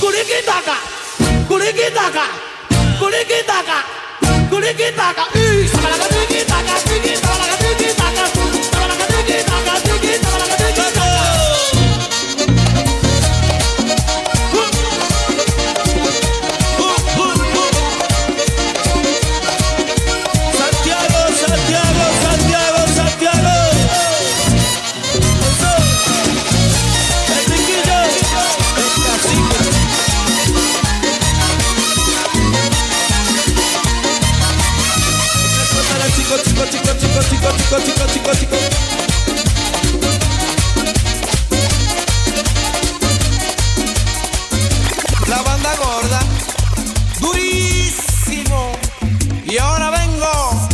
[0.00, 0.76] Kuliki taka,
[1.48, 2.24] kuliki taka,
[3.00, 3.78] kuliki taka,
[4.50, 5.68] kuliki taka di.
[5.68, 7.57] Taka tiki taka tiki, taka
[37.68, 38.56] chico, chico, chico, chico.
[45.28, 46.20] La banda gorda,
[47.20, 48.72] durísimo.
[49.44, 50.68] Y ahora vengo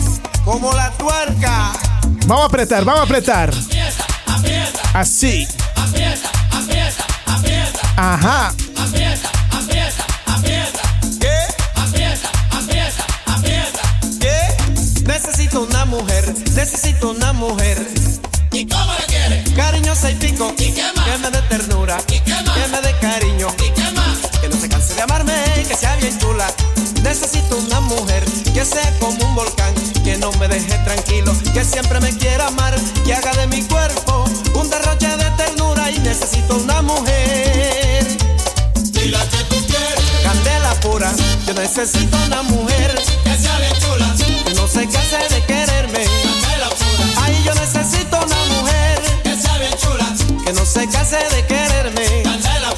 [0.44, 1.72] como la tuerca.
[2.26, 3.50] Vamos a apretar, vamos a apretar.
[4.92, 5.48] Así.
[7.96, 8.54] Ajá.
[16.64, 17.76] Necesito una mujer.
[18.50, 19.50] ¿Y cómo la quieres?
[19.50, 20.54] Cariñosa y pico.
[20.56, 21.04] ¿Y qué más?
[21.04, 21.98] Que me dé ternura.
[22.08, 22.56] ¿Y qué más?
[22.56, 23.48] Que me dé cariño.
[23.58, 24.40] ¿Y qué más?
[24.40, 25.34] Que no se canse de amarme,
[25.68, 26.46] que sea bien chula.
[27.02, 32.00] Necesito una mujer que sea como un volcán, que no me deje tranquilo, que siempre
[32.00, 36.80] me quiera amar, que haga de mi cuerpo un derroche de ternura y necesito una
[36.80, 38.06] mujer.
[39.02, 40.04] Y la que tú quieres.
[40.22, 41.12] Candela pura,
[41.46, 44.14] yo necesito una mujer que sea bien chula,
[44.46, 46.23] que no se canse de quererme.
[51.04, 52.22] Necesito una mujer que sea bien chula, que de quererme.
[52.22, 52.74] Candela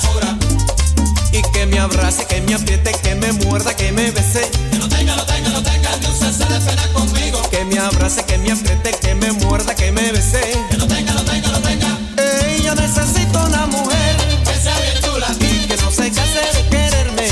[1.86, 4.50] abrace, que me apriete, que me muerda, que me bese.
[4.70, 7.42] Que no tenga, no tenga, no tenga ni un cese de pena conmigo.
[7.50, 10.40] Que me abrace, que me apriete, que me muerda, que me bese.
[10.70, 11.98] Que no tenga, no tenga, no tenga.
[12.16, 16.68] Ey, yo necesito una mujer que sea bien chula y que no se canse de
[16.70, 17.28] quererme.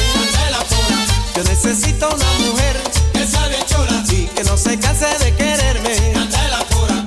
[0.50, 0.96] la pura.
[1.36, 2.76] Yo necesito una mujer
[3.12, 5.96] que sea bien chula y que no se canse de quererme.
[6.50, 7.06] la pura.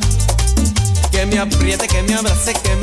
[1.11, 2.76] Que me apriete, que me abrace, que me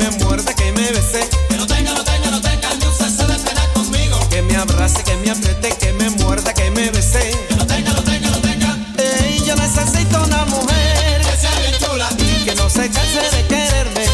[0.55, 1.27] que me bese.
[1.49, 4.19] Que no tenga, no tenga, no tenga ni un cese de pena conmigo.
[4.29, 7.31] Que me abrace, que me apriete, que me muerda, que me bese.
[7.49, 8.77] Que no tenga, no tenga, no tenga.
[8.97, 12.09] Ey, yo necesito una mujer que sea bien chula
[12.45, 14.05] que no se canse de quererme.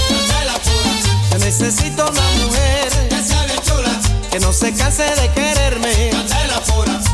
[0.46, 0.92] la pura.
[1.32, 3.92] Yo necesito una mujer que sea bien chula
[4.32, 6.12] que no se canse de quererme.
[6.48, 7.11] la pura.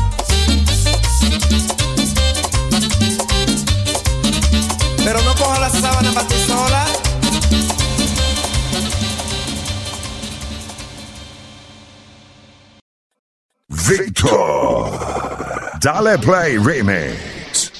[15.80, 17.72] Dale Play Remix.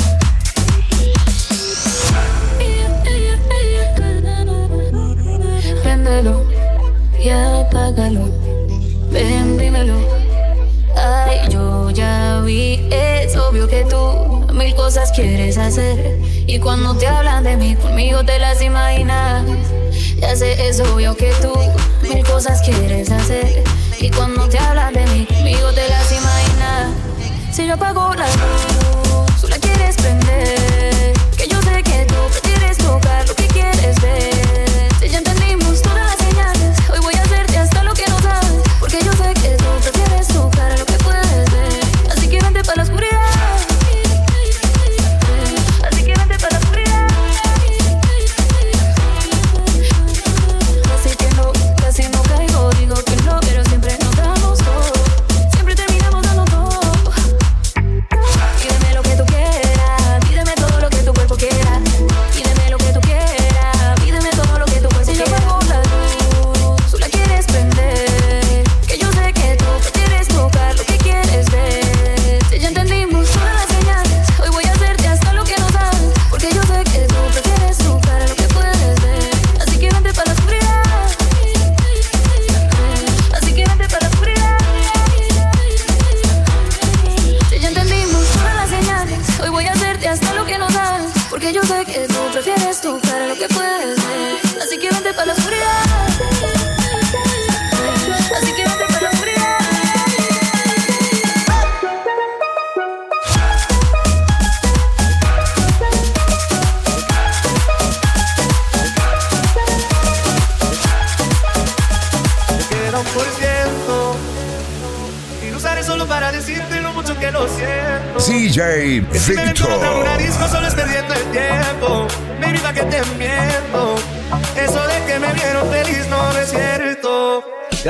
[7.23, 8.29] Y apágalo.
[9.09, 9.95] Ven, dímelo.
[10.95, 16.19] Ay, yo ya vi, es obvio que tú mil cosas quieres hacer.
[16.45, 19.43] Y cuando te hablan de mí, conmigo te las imaginas.
[20.19, 21.53] Ya sé, es obvio que tú
[22.01, 23.63] mil cosas quieres hacer.
[23.99, 26.91] Y cuando te hablan de mí, conmigo te las imaginas.
[27.51, 31.13] Si yo apago la luz, tú la quieres prender.
[31.37, 34.32] Que yo sé que tú prefieres tocar lo que quieres ver.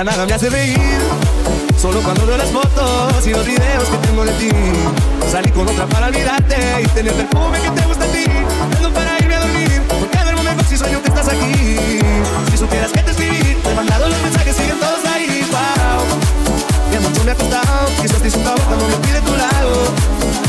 [0.03, 0.77] Ya nada me hace reír.
[1.81, 4.49] Solo cuando veo las fotos y los videos que tengo de ti.
[5.31, 8.25] Salí con otra para olvidarte y tener perfume que te gusta a ti.
[8.75, 9.81] Ando para irme a dormir.
[9.87, 11.77] Porque duermo mejor si sueño que estás aquí.
[12.51, 15.47] Si supieras que te escribí, te he mandado los mensajes, siguen todos ahí.
[15.49, 16.91] Wow.
[16.91, 19.71] Que mucho me ha costado, quizás te insultaba cuando me fui de tu lado.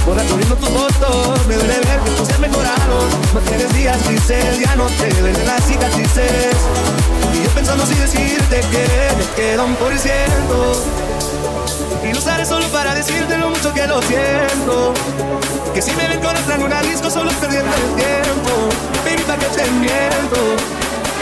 [0.05, 3.07] Borracho viendo tus fotos, me duele ver que tú se has mejorado.
[3.33, 6.57] No tienes días grises, ya no te duelen las cicatrices.
[7.75, 10.73] Pensando si decirte que me queda un por ciento.
[12.05, 14.95] Y lo usaré solo para decirte lo mucho que lo siento.
[15.75, 18.69] Que si me ven con otra en una disco solo es perdiendo el tiempo.
[19.05, 20.55] Baby, pa' que te miento.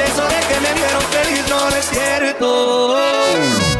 [0.05, 3.72] Eso de que me vieron feliz no es cierto.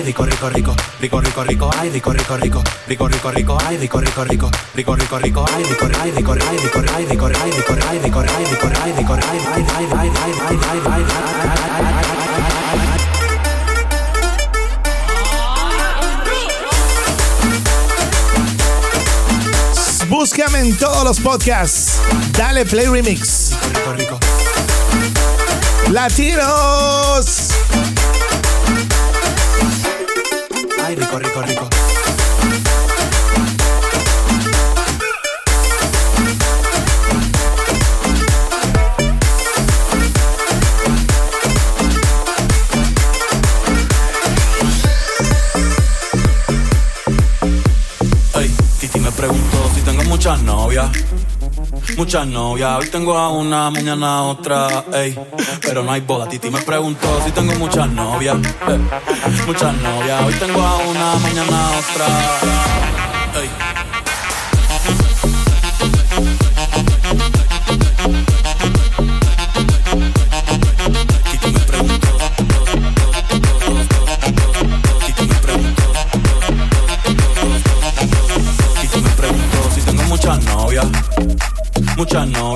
[0.00, 3.76] Ay, rico, rico, rico, rico, rico, rico, ay, rico, rico, rico, rico, rico, rico, ay,
[3.76, 7.50] rico, rico, rico, rico, rico, rico, ay, rico, ay, rico, ay, rico, ay, rico, ay,
[7.50, 10.90] rico, ay, rico, ay, rico, ay, rico, ay, ay, ay, ay, ay, ay, ay, ay,
[10.90, 11.06] ay, ay,
[20.08, 21.98] Búscame en todos los podcasts.
[22.32, 23.52] Dale Play Remix.
[23.74, 24.18] Rico, rico.
[25.90, 27.49] Latinos.
[31.18, 31.68] Rico, rico, rico.
[48.34, 50.90] Ey, Titi me preguntó si tengo muchas novias.
[51.96, 55.18] Muchas novias, hoy tengo a una, mañana otra, ey,
[55.62, 56.28] pero no hay boda.
[56.28, 58.36] Titi me preguntó si tengo muchas novias,
[58.68, 58.78] eh,
[59.46, 62.06] muchas novias, hoy tengo a una, mañana otra,
[63.40, 63.50] ey.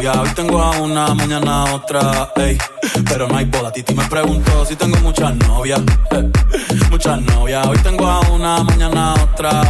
[0.06, 2.58] Hoy tengo a una, mañana otra, ey.
[3.08, 5.80] Pero no hay boda, Titi me preguntó si tengo muchas novias,
[6.10, 6.30] eh.
[6.90, 9.62] Muchas novias, hoy tengo a una, mañana otra.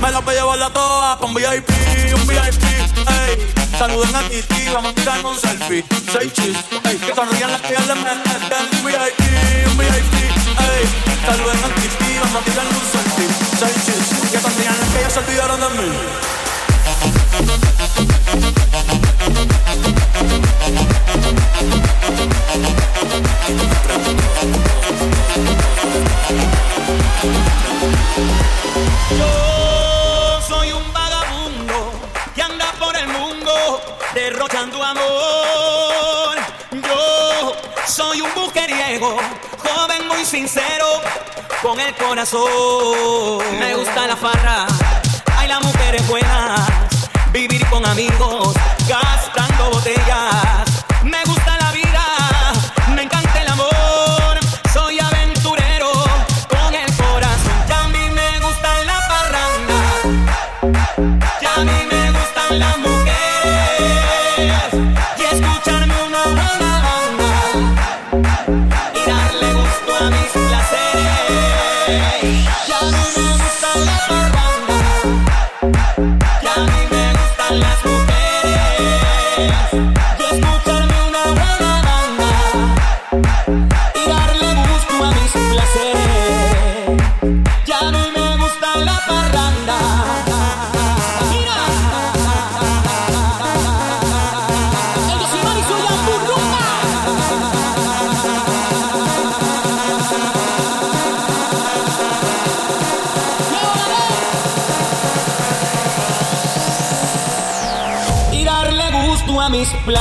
[0.00, 1.68] Me las voy a llevar a todas un VIP,
[2.14, 3.52] un VIP, ey.
[3.78, 5.84] Saluden a Titi, vamos a tirar un selfie.
[6.10, 6.96] Seis chis, ey.
[6.96, 8.64] Que sonrían las que le meten.
[8.72, 10.14] Un VIP, un VIP,
[10.72, 10.86] ey.
[11.26, 13.28] Saluden a Titi, vamos a tirar un selfie.
[13.58, 16.45] Seis chis, que sonrían las que ya se olvidaron de mí.
[38.98, 40.86] Joven muy sincero,
[41.62, 43.58] con el corazón.
[43.58, 44.66] Me gusta la farra,
[45.46, 46.60] las mujeres buenas,
[47.32, 48.54] vivir con amigos,
[48.88, 50.75] gastando botellas.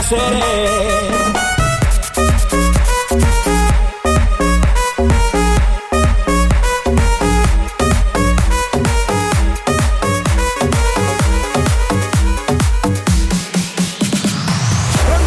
[0.08, 0.20] ¿Dónde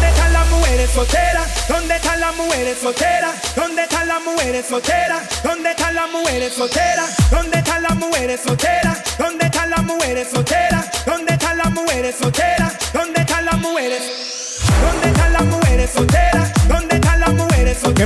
[0.07, 1.67] están las mujeres solteras?
[1.67, 3.55] ¿Dónde están las mujeres solteras?
[3.55, 5.43] ¿Dónde están las mujeres solteras?
[5.43, 7.29] ¿Dónde están las mujeres solteras?
[7.29, 9.17] ¿Dónde están las mujeres solteras?
[9.17, 11.05] ¿Dónde están las mujeres solteras?
[11.05, 12.68] ¿Dónde están las mujeres solteras?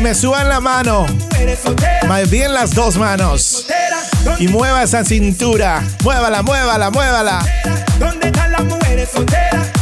[0.04, 1.06] me suban la mano,
[2.10, 3.66] más bien las dos manos.
[4.38, 7.40] Y mueva esa cintura, muévala, muévala, muévala.
[8.00, 9.73] ¿Dónde están las mujeres solteras?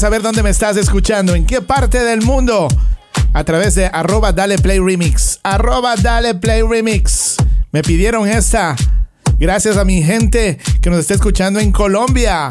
[0.00, 2.68] saber dónde me estás escuchando, en qué parte del mundo.
[3.34, 5.38] A través de arroba dale play remix.
[5.42, 7.36] Arroba dale play remix.
[7.70, 8.74] Me pidieron esta.
[9.38, 12.50] Gracias a mi gente que nos está escuchando en Colombia.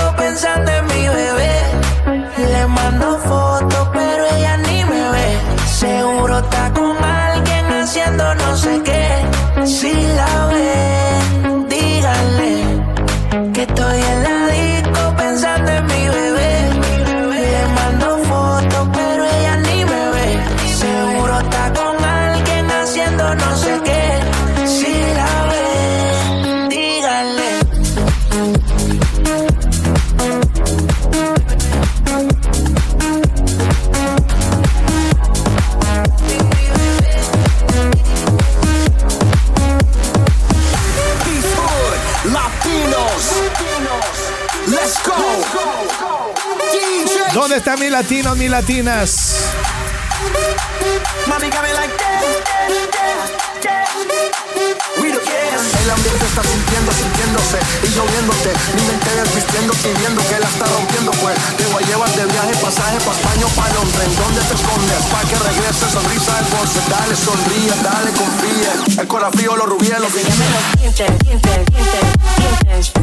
[0.31, 1.55] pensando en mi bebé.
[2.53, 5.27] Le mando fotos, pero ella ni me ve.
[5.81, 9.07] Seguro está con alguien haciendo no sé qué.
[9.65, 10.73] Si la ve,
[11.73, 12.53] díganle
[13.53, 16.53] que estoy en la disco pensando en mi bebé.
[17.43, 20.29] Le mando fotos, pero ella ni me ve.
[20.81, 23.70] Seguro está con alguien haciendo no sé qué.
[47.41, 49.49] ¿Dónde están mis latinos, mis latinas?
[51.25, 52.21] Mami, like that,
[52.93, 53.33] that,
[53.65, 53.89] that,
[55.81, 58.53] El ambiente está sintiendo, sintiéndose y lloviéndote.
[58.77, 61.33] Mi mente desvistiendo, pidiendo que la está rompiendo, pues.
[61.57, 64.09] Te voy a llevar de viaje, pasaje pa' España pa' Londres.
[64.21, 65.01] ¿Dónde te escondes?
[65.09, 66.79] Pa' que regrese, sonrisa de force.
[66.93, 69.01] Dale, sonríe, dale, confía.
[69.01, 70.37] El corazón frío, los rubíes, los dientes.
[70.77, 72.93] dientes, dientes, dientes,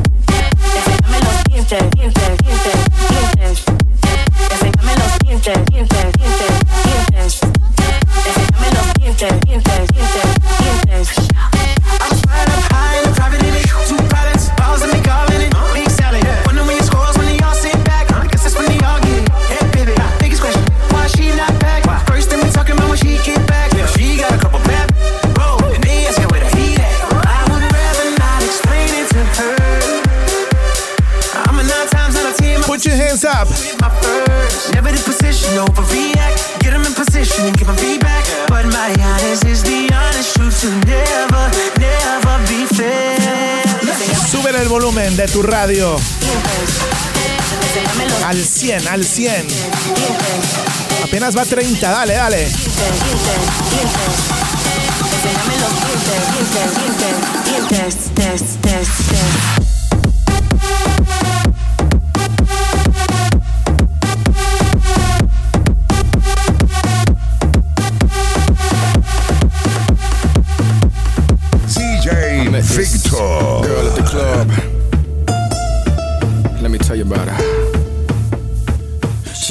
[1.27, 2.79] los dientes, dientes, dientes,
[3.35, 3.78] dientes.
[32.79, 33.78] Put your hands up.
[44.31, 45.97] Sube el volumen de tu radio.
[48.25, 49.49] Al 100, al 100.
[51.05, 52.49] Apenas va 30, dale, dale.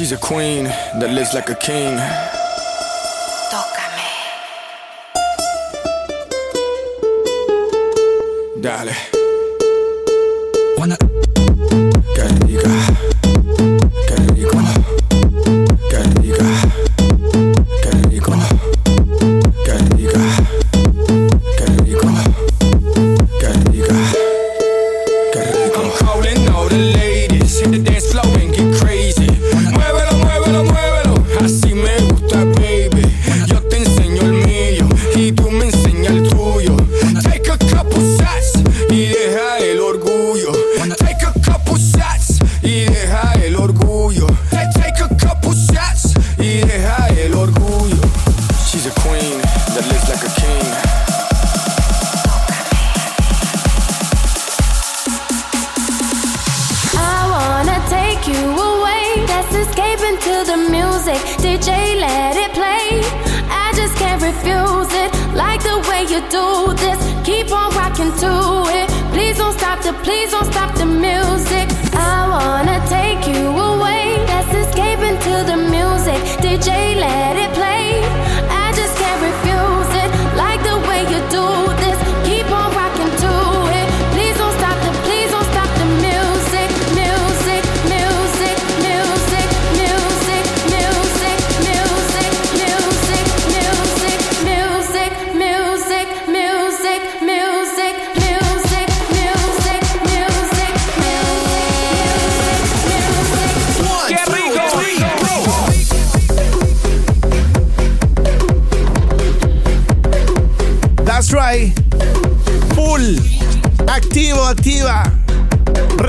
[0.08, 2.37] She's a queen that lives like a king.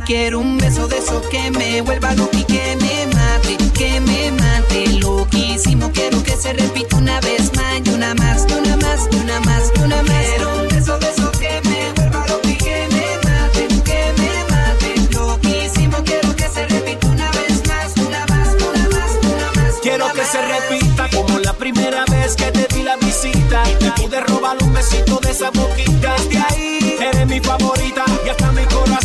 [0.05, 4.31] Quiero un beso de esos que me vuelva loco y que me mate, que me
[4.33, 4.87] mate.
[5.01, 9.17] Loquísimo, quiero que se repita una vez más, y una más, y una más, y
[9.17, 10.25] una más, y una más.
[10.27, 14.45] Quiero un beso de esos que me vuelva loco y que me mate, que me
[14.53, 15.15] mate.
[15.15, 19.75] Loquísimo, quiero que se repita una vez más, una más, una más, una más.
[19.83, 23.63] Quiero que se repita como la primera vez que te di la visita.
[23.79, 26.17] Te pude robar un besito de esa boquita.
[26.29, 28.05] De ahí eres mi favorita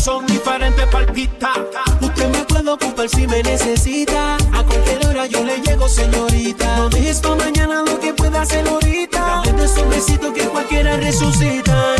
[0.09, 1.53] y hasta mi corazón diferente palpita.
[2.01, 4.35] Usted me puede ocupar si me necesita.
[4.53, 6.77] A cualquier hora yo le llego, señorita.
[6.77, 9.43] No dejes pa' mañana lo que pueda hacer ahorita.
[9.45, 11.95] Dame de esos besitos que cualquiera resucita.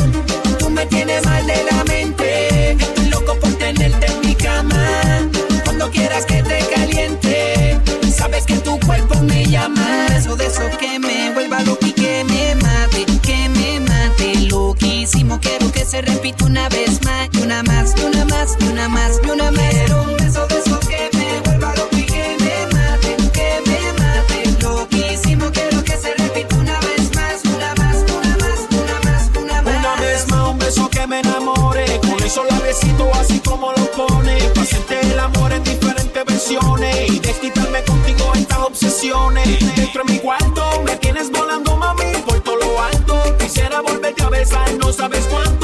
[0.58, 2.72] Tú me tienes mal de la mente.
[2.72, 5.30] Estoy loco por tenerte en mi cama.
[5.66, 7.80] Cuando quieras que te caliente,
[8.16, 10.08] sabes que tu cuerpo me llama.
[10.18, 14.48] Eso de eso que me vuelva loco y que me mate, que me mate.
[14.50, 17.30] Loquísimo, quiero que se repita una vez más,
[17.60, 19.70] una más, y una más, y una más, y una más.
[19.70, 23.94] Quiero un beso de eso que me vuelva loco y que me mate, que me
[24.00, 24.62] mate.
[24.62, 29.62] Loquísimo, quiero que se repita una vez más, una más, una más, una más, una
[29.62, 29.76] más.
[29.78, 32.00] Una vez más, un beso que me enamore.
[32.00, 34.38] Con eso la besito así como lo pone.
[34.56, 37.10] Pa' hacerte el amor en diferentes versiones.
[37.10, 39.76] Y desquitarme contigo estas obsesiones.
[39.76, 43.22] Dentro de mi cuarto me tienes volando, mami, por todo lo alto.
[43.38, 45.59] Quisiera volverte a besar, no sabes cuánto.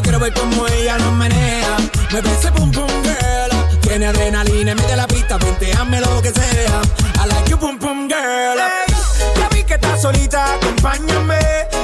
[0.00, 1.76] Yo quiero ver cómo ella lo menea.
[2.10, 3.80] Mueve ese boom boom girl.
[3.82, 6.80] Tiene adrenalina, mete la pista, hazme lo que sea.
[7.22, 8.56] I like your boom boom girl.
[8.56, 8.94] Hey,
[9.36, 11.38] ya vi que estás solita, acompáñame.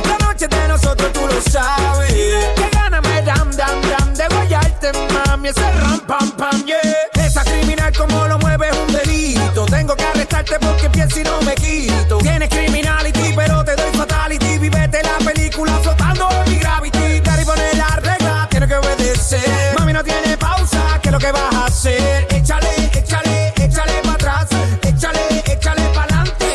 [0.09, 2.11] La noche de nosotros tú lo sabes.
[2.55, 5.49] Que gana me dam dam dam de guayarte, mami.
[5.49, 7.27] Ese ram pam pam, yeah.
[7.27, 9.67] Esa criminal como lo mueve es un delito.
[9.67, 12.17] Tengo que arrestarte porque pienso y no me quito.
[12.17, 13.56] Tienes criminality, pero
[21.27, 22.27] que vas a hacer.
[22.31, 24.47] Échale, échale, échale para atrás.
[24.83, 26.47] Échale, échale para adelante.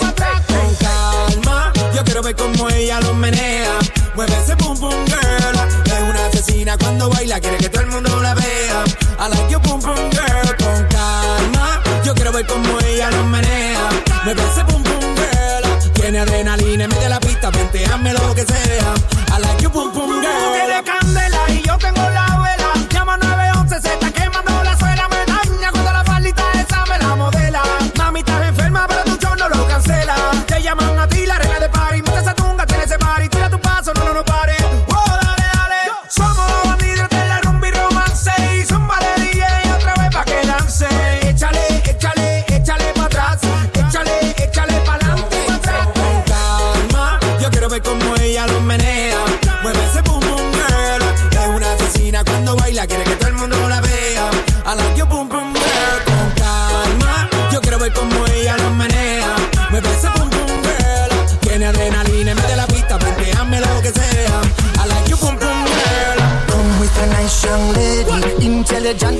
[0.47, 3.79] Con calma, yo quiero ver cómo ella lo menea.
[4.15, 5.55] Mueve ese pum pum girl.
[5.85, 8.83] Es una asesina cuando baila, quiere que todo el mundo la vea.
[9.19, 10.55] I like you pum pum girl.
[10.57, 13.89] Con calma, yo quiero ver cómo ella lo menea.
[14.23, 15.93] Mueve ese pum pum girl.
[15.93, 18.93] Tiene adrenalina, mete la pista, hazme lo que sea.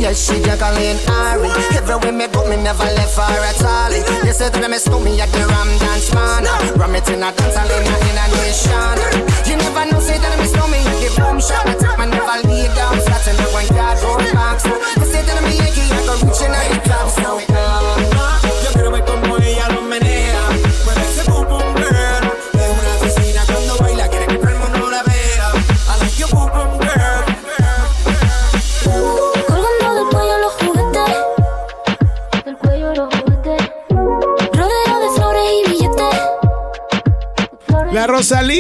[0.02, 1.49] Yes, she Jacqueline Ari.
[1.78, 3.94] Everywhere me go, me never left her at all.
[4.26, 6.44] They say that me stole me at the Ram Dance Man.
[6.76, 8.98] Ram it in a dance hall in a, a nation.
[9.45, 11.69] You never know, say that me stole me at the boom shop.
[11.69, 14.65] I take never lay down flat in the one cardboard box.
[14.65, 17.07] They say that me Yankee, I go reaching out the top.
[17.22, 17.51] So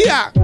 [0.01, 0.40] Rosalía.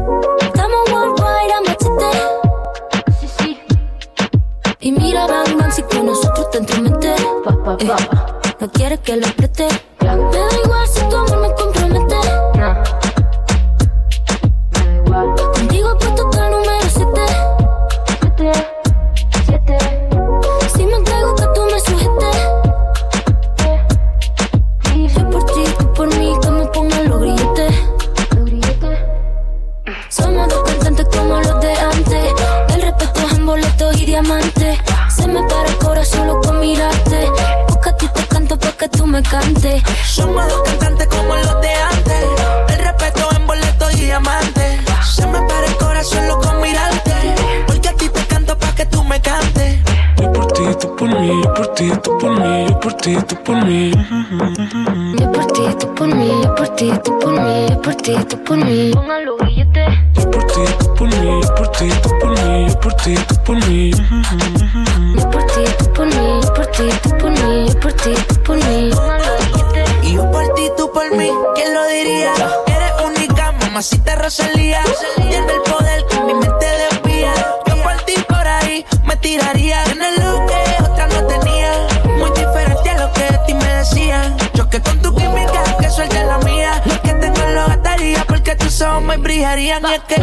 [51.68, 53.91] Por ti, tú por mí, yo por ti, tú por mí.
[55.19, 58.15] Yo por ti, tú por mí, yo por ti, tú por mí, yo por ti,
[58.30, 58.91] tú por mí.
[58.94, 59.89] Pongan los billetes.
[60.14, 63.15] Yo por ti, tú por mí, yo por ti, tú por mí, yo por ti,
[63.27, 63.91] tú por mí.
[63.91, 68.14] Yo por ti, tú por mí, yo por ti, tú por mí, yo por ti,
[68.27, 68.91] tú por mí.
[70.03, 72.34] Y yo por ti, tú por mí, ¿quién lo diría?
[72.68, 74.81] Eres única, mamacita Rosalía.
[75.18, 77.34] Tiene el poder que mi mente desvía.
[77.68, 79.84] Yo por ti por ahí me tiraría.
[79.84, 80.86] Tienes lo que
[88.78, 89.84] tus ojos me brillarían.
[89.88, 90.16] Y es que,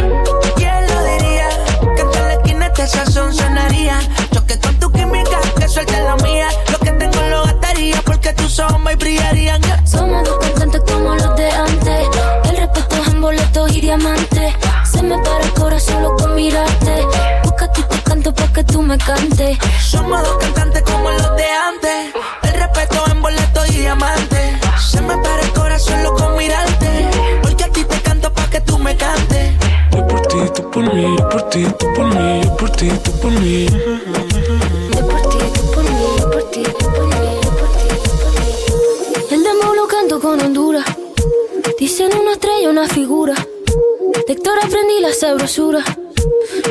[0.55, 1.49] ¿quién lo diría?
[1.95, 3.99] Que en la esquina este sazón sonaría.
[4.31, 6.47] Choque con tu química, que suelte la mía.
[6.71, 9.61] Lo que tengo lo gastaría porque tus ojos me brillarían.
[9.85, 12.07] Somos dos cantantes como los de antes.
[12.45, 14.53] El respeto es en boletos y diamantes.
[14.89, 17.05] Se me para el corazón solo con mirarte.
[17.43, 19.57] Busca te canto pa' que tú me cantes.
[19.81, 21.74] Somos dos cantantes como los de antes.
[31.55, 33.65] Ti, tú por mí, yo por ti, tú por mí.
[33.65, 37.79] Yo por ti, tú por mí, yo por ti, tú por mí, yo por ti,
[37.79, 38.59] tú por mí.
[39.31, 40.85] El demo lo canto con Honduras.
[41.79, 43.35] Dicen una estrella, una figura.
[44.27, 45.81] De Héctor aprendí la sabrosura.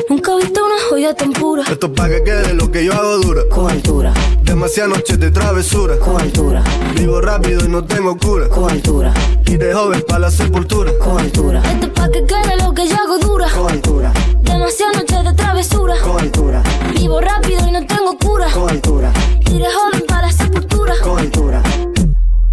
[0.07, 1.63] Nunca he visto una joya tan pura.
[1.63, 3.41] Esto es pa' que quede lo que yo hago dura.
[3.49, 4.13] Con altura.
[4.43, 5.97] Demasiadas noches de travesura.
[5.97, 6.63] Con altura.
[6.95, 8.49] Vivo rápido y no tengo cura.
[8.49, 9.11] Con altura.
[9.47, 10.91] Y de joven pa' la sepultura.
[10.99, 11.63] Con altura.
[11.71, 13.49] Esto es pa' que quede lo que yo hago dura.
[13.49, 14.13] Con altura.
[14.55, 15.95] Demasiadas noches de travesura.
[16.01, 16.63] Con altura.
[16.93, 18.47] Vivo rápido y no tengo cura.
[18.53, 19.11] Con altura.
[19.43, 20.93] De joven para la sepultura.
[21.03, 21.61] Con altura.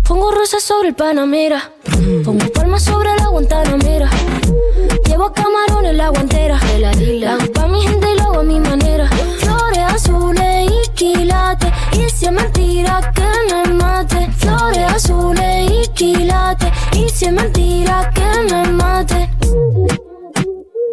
[0.08, 1.70] Pongo rosas sobre el Panamera.
[2.24, 4.10] Pongo palmas sobre la Guantanamera.
[5.06, 6.58] Llevo camarones la guantera.
[6.80, 9.08] La hago pa' mi gente y lo hago a mi manera.
[9.38, 11.70] Flores azules y quilates.
[11.92, 14.28] Y si es mentira que me mate.
[14.38, 16.72] Flores azules y quilates.
[16.94, 19.30] Y si es mentira que me mate.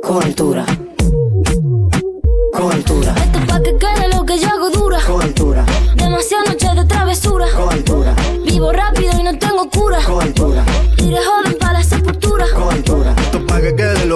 [0.04, 0.66] Con altura.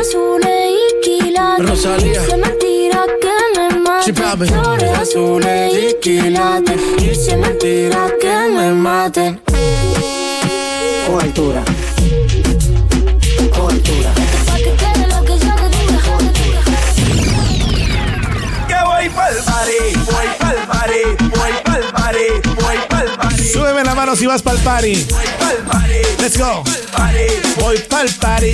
[0.00, 1.68] Azules y quilates.
[1.68, 2.22] Rosalía.
[2.22, 4.46] Dice mentira que me papi.
[4.46, 6.80] Flores azules y quilates.
[6.96, 9.42] Dice mentira que me maten.
[11.06, 11.62] Con altura.
[13.54, 14.10] Con altura.
[18.84, 21.02] Voy pa'l party, voy pa'l party,
[21.36, 22.26] voy pa'l party,
[22.62, 23.48] voy pa'l party.
[23.48, 25.06] Súbeme la mano si vas pa'l party.
[25.38, 26.64] Pa'l party, Let's go.
[27.60, 28.52] Voy pa'l party.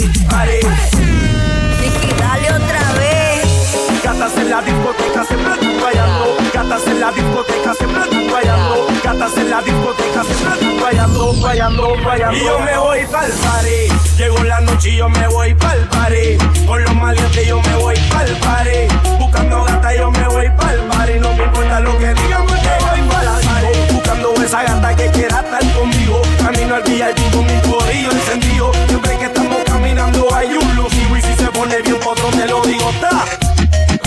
[4.19, 6.37] Gatas en la discoteca siempre están fallando.
[6.55, 8.87] Gatas en la discoteca siempre están fallando.
[9.05, 12.39] Gatas en la discoteca siempre están fallando, fallando, fallando.
[12.39, 14.17] Y yo me voy pa'l party.
[14.17, 16.39] Llegó la noche y yo me voy pa'l party.
[16.67, 19.19] Con los maleantes yo me voy pa'l party.
[19.19, 21.19] Buscando gata yo me voy pa'l party.
[21.21, 23.93] No me importa lo que digan porque voy pa'l party.
[23.93, 26.23] Buscando esa gata que quiera estar conmigo.
[26.39, 28.73] Camino al VIP con mi corillo encendido.
[28.89, 31.19] Siempre que estamos caminando hay un lucido.
[31.19, 33.46] Y si se pone bien potro te lo digo, ta.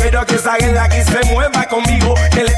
[0.02, 2.16] Quiero que salga la que se mueva conmigo.
[2.32, 2.54] Que le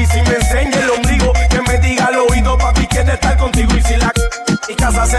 [0.00, 1.32] y si me enseñe el ombligo.
[1.50, 3.74] Que me diga al oído, papi, quiere estar contigo.
[3.76, 4.12] Y si la
[4.68, 5.18] y casa se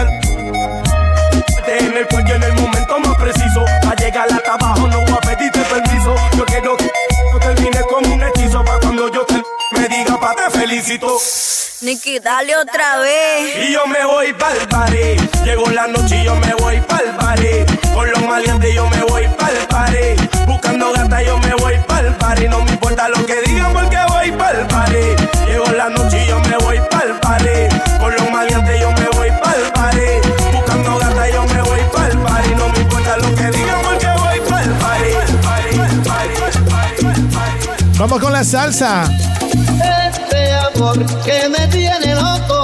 [1.78, 3.64] en el cuello en el momento más preciso.
[3.82, 6.14] Pa' llegar hasta abajo no voy a pedirte permiso.
[6.36, 6.90] Yo quiero que
[7.32, 8.64] no termine como un hechizo.
[8.64, 11.18] Pa' cuando yo te me diga, pa' te felicito.
[11.82, 13.68] Nicky, dale otra vez.
[13.68, 15.16] Y yo me voy pa'l party.
[15.44, 17.88] Llegó la noche y yo me voy pa'l party.
[17.94, 20.19] Con los maleantes yo me voy pa'l party.
[20.50, 22.48] Buscando gata yo me voy pa'l party.
[22.48, 25.04] No me importa lo que digan porque voy pa'l party.
[25.46, 27.68] Llegó la noche y yo me voy pa'l party.
[28.00, 30.06] Con los maleantes yo me voy pa'l party.
[30.52, 32.54] Buscando gata yo me voy pa'l party.
[32.56, 35.10] No me importa lo que digan porque voy pa'l party.
[37.96, 39.04] Vamos con la salsa.
[40.08, 42.59] Este amor que me tiene loco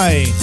[0.00, 0.39] Vamos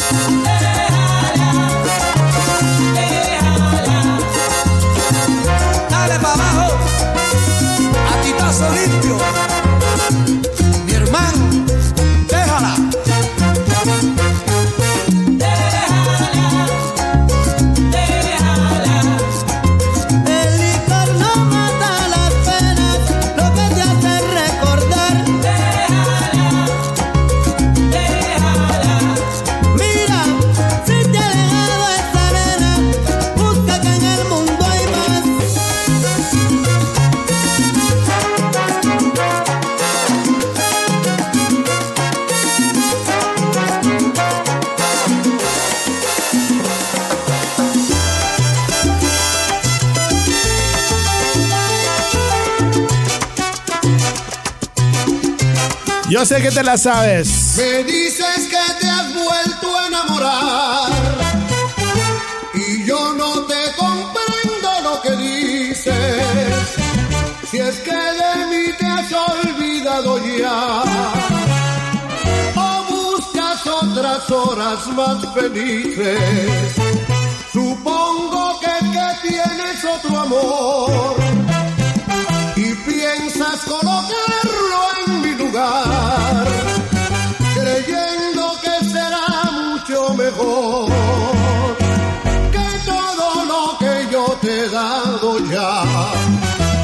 [56.41, 57.55] que te la sabes.
[57.57, 60.91] Me dices que te has vuelto a enamorar
[62.53, 65.95] y yo no te comprendo lo que dices.
[67.49, 70.83] Si es que de mí te has olvidado ya
[72.55, 76.75] o buscas otra las horas más felices.
[77.51, 81.15] Supongo que, que tienes otro amor
[82.57, 86.26] y piensas colocarlo en mi lugar,
[92.53, 95.83] que todo lo que yo te he dado ya.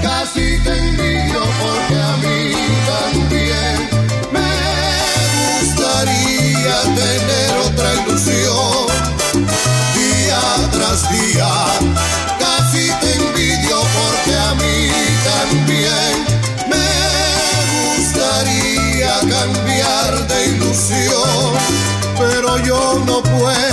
[0.02, 2.42] Casi te envidio porque a mí
[2.94, 3.76] también
[4.36, 4.52] me
[5.62, 8.88] gustaría tener otra ilusión
[9.98, 10.42] día
[10.72, 11.52] tras día.
[12.44, 14.78] Casi te envidio porque a mí
[15.32, 16.12] también
[16.72, 16.90] me
[17.98, 21.48] gustaría cambiar de ilusión.
[22.18, 23.73] Pero yo no puedo,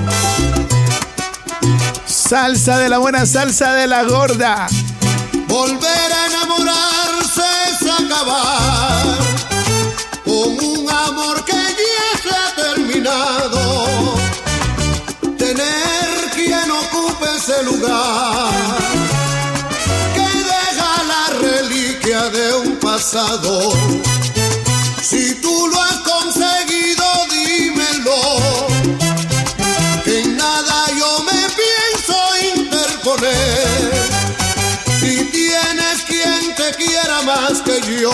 [2.31, 4.67] Salsa de la buena, salsa de la gorda.
[5.49, 9.03] Volver a enamorarse es acabar
[10.23, 14.15] con un amor que ya se ha terminado.
[15.37, 18.53] Tener quien ocupe ese lugar
[20.15, 23.73] que deja la reliquia de un pasado.
[25.01, 26.00] Si tú lo has
[37.49, 38.11] que yo.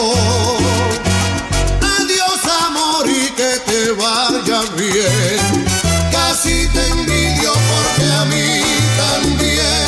[2.00, 5.68] Adiós amor y que te vaya bien.
[6.12, 8.62] Casi te envidio porque a mí
[9.04, 9.88] también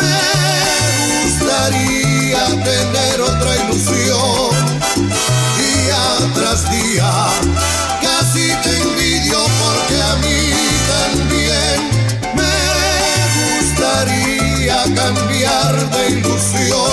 [0.00, 0.18] me
[1.12, 4.50] gustaría tener otra ilusión.
[5.58, 6.04] Día
[6.34, 7.12] tras día,
[8.00, 10.40] casi te envidio porque a mí
[10.96, 11.76] también
[12.34, 12.56] me
[13.60, 16.89] gustaría cambiar de ilusión.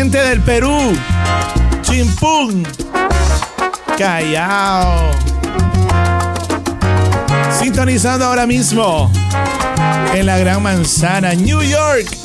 [0.00, 0.96] Gente del Perú.
[1.82, 2.66] Chimpún.
[3.98, 5.10] Callao.
[7.60, 9.12] Sintonizando ahora mismo
[10.14, 12.19] en la Gran Manzana, New York.